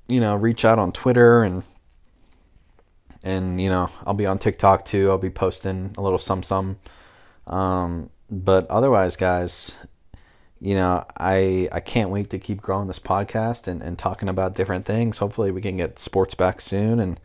you 0.08 0.20
know, 0.20 0.36
reach 0.36 0.64
out 0.64 0.78
on 0.78 0.92
Twitter 0.92 1.42
and 1.42 1.62
and 3.22 3.60
you 3.60 3.70
know, 3.70 3.90
I'll 4.04 4.14
be 4.14 4.26
on 4.26 4.38
TikTok 4.38 4.84
too. 4.84 5.10
I'll 5.10 5.18
be 5.18 5.30
posting 5.30 5.94
a 5.96 6.02
little 6.02 6.18
some 6.18 6.42
some. 6.42 6.78
Um, 7.46 8.10
but 8.30 8.66
otherwise, 8.68 9.16
guys, 9.16 9.74
you 10.60 10.74
know, 10.74 11.04
I 11.16 11.68
I 11.72 11.80
can't 11.80 12.10
wait 12.10 12.30
to 12.30 12.38
keep 12.38 12.60
growing 12.60 12.88
this 12.88 12.98
podcast 12.98 13.66
and, 13.66 13.82
and 13.82 13.98
talking 13.98 14.28
about 14.28 14.54
different 14.54 14.84
things. 14.84 15.18
Hopefully, 15.18 15.50
we 15.50 15.62
can 15.62 15.78
get 15.78 15.98
sports 15.98 16.34
back 16.34 16.60
soon, 16.60 17.00
and 17.00 17.18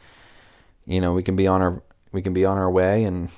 you 0.90 1.00
know, 1.00 1.14
we 1.14 1.24
can 1.24 1.36
be 1.36 1.48
on 1.48 1.62
our 1.62 1.82
we 2.12 2.22
can 2.22 2.34
be 2.34 2.44
on 2.44 2.58
our 2.58 2.70
way, 2.70 3.04
and 3.06 3.30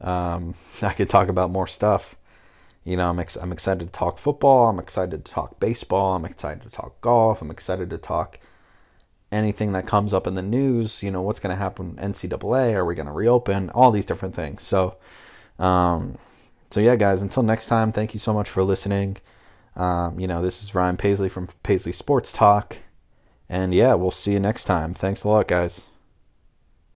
um, 0.00 0.54
I 0.82 0.92
could 0.92 1.10
talk 1.10 1.28
about 1.28 1.50
more 1.50 1.66
stuff. 1.66 2.14
You 2.84 2.96
know, 2.96 3.10
I'm 3.10 3.18
ex- 3.18 3.36
I'm 3.36 3.52
excited 3.52 3.80
to 3.80 3.92
talk 3.92 4.18
football. 4.18 4.68
I'm 4.68 4.78
excited 4.78 5.24
to 5.24 5.32
talk 5.32 5.58
baseball. 5.58 6.14
I'm 6.14 6.24
excited 6.24 6.62
to 6.62 6.70
talk 6.70 7.00
golf. 7.00 7.42
I'm 7.42 7.50
excited 7.50 7.90
to 7.90 7.98
talk 7.98 8.38
anything 9.30 9.72
that 9.72 9.86
comes 9.86 10.14
up 10.14 10.26
in 10.26 10.34
the 10.34 10.42
news, 10.42 11.02
you 11.02 11.10
know, 11.10 11.20
what's 11.22 11.40
going 11.40 11.54
to 11.54 11.62
happen 11.62 11.96
NCAA? 11.96 12.74
Are 12.74 12.84
we 12.84 12.94
going 12.94 13.06
to 13.06 13.12
reopen? 13.12 13.70
All 13.70 13.90
these 13.90 14.06
different 14.06 14.34
things. 14.34 14.62
So, 14.62 14.96
um, 15.58 16.16
so 16.70 16.80
yeah, 16.80 16.96
guys, 16.96 17.22
until 17.22 17.42
next 17.42 17.66
time, 17.66 17.92
thank 17.92 18.14
you 18.14 18.20
so 18.20 18.32
much 18.32 18.48
for 18.48 18.62
listening. 18.62 19.18
Um, 19.76 20.18
you 20.18 20.26
know, 20.26 20.42
this 20.42 20.62
is 20.62 20.74
Ryan 20.74 20.96
Paisley 20.96 21.28
from 21.28 21.48
Paisley 21.62 21.92
Sports 21.92 22.32
Talk. 22.32 22.78
And 23.48 23.74
yeah, 23.74 23.94
we'll 23.94 24.10
see 24.10 24.32
you 24.32 24.40
next 24.40 24.64
time. 24.64 24.94
Thanks 24.94 25.24
a 25.24 25.28
lot, 25.28 25.48
guys. 25.48 25.87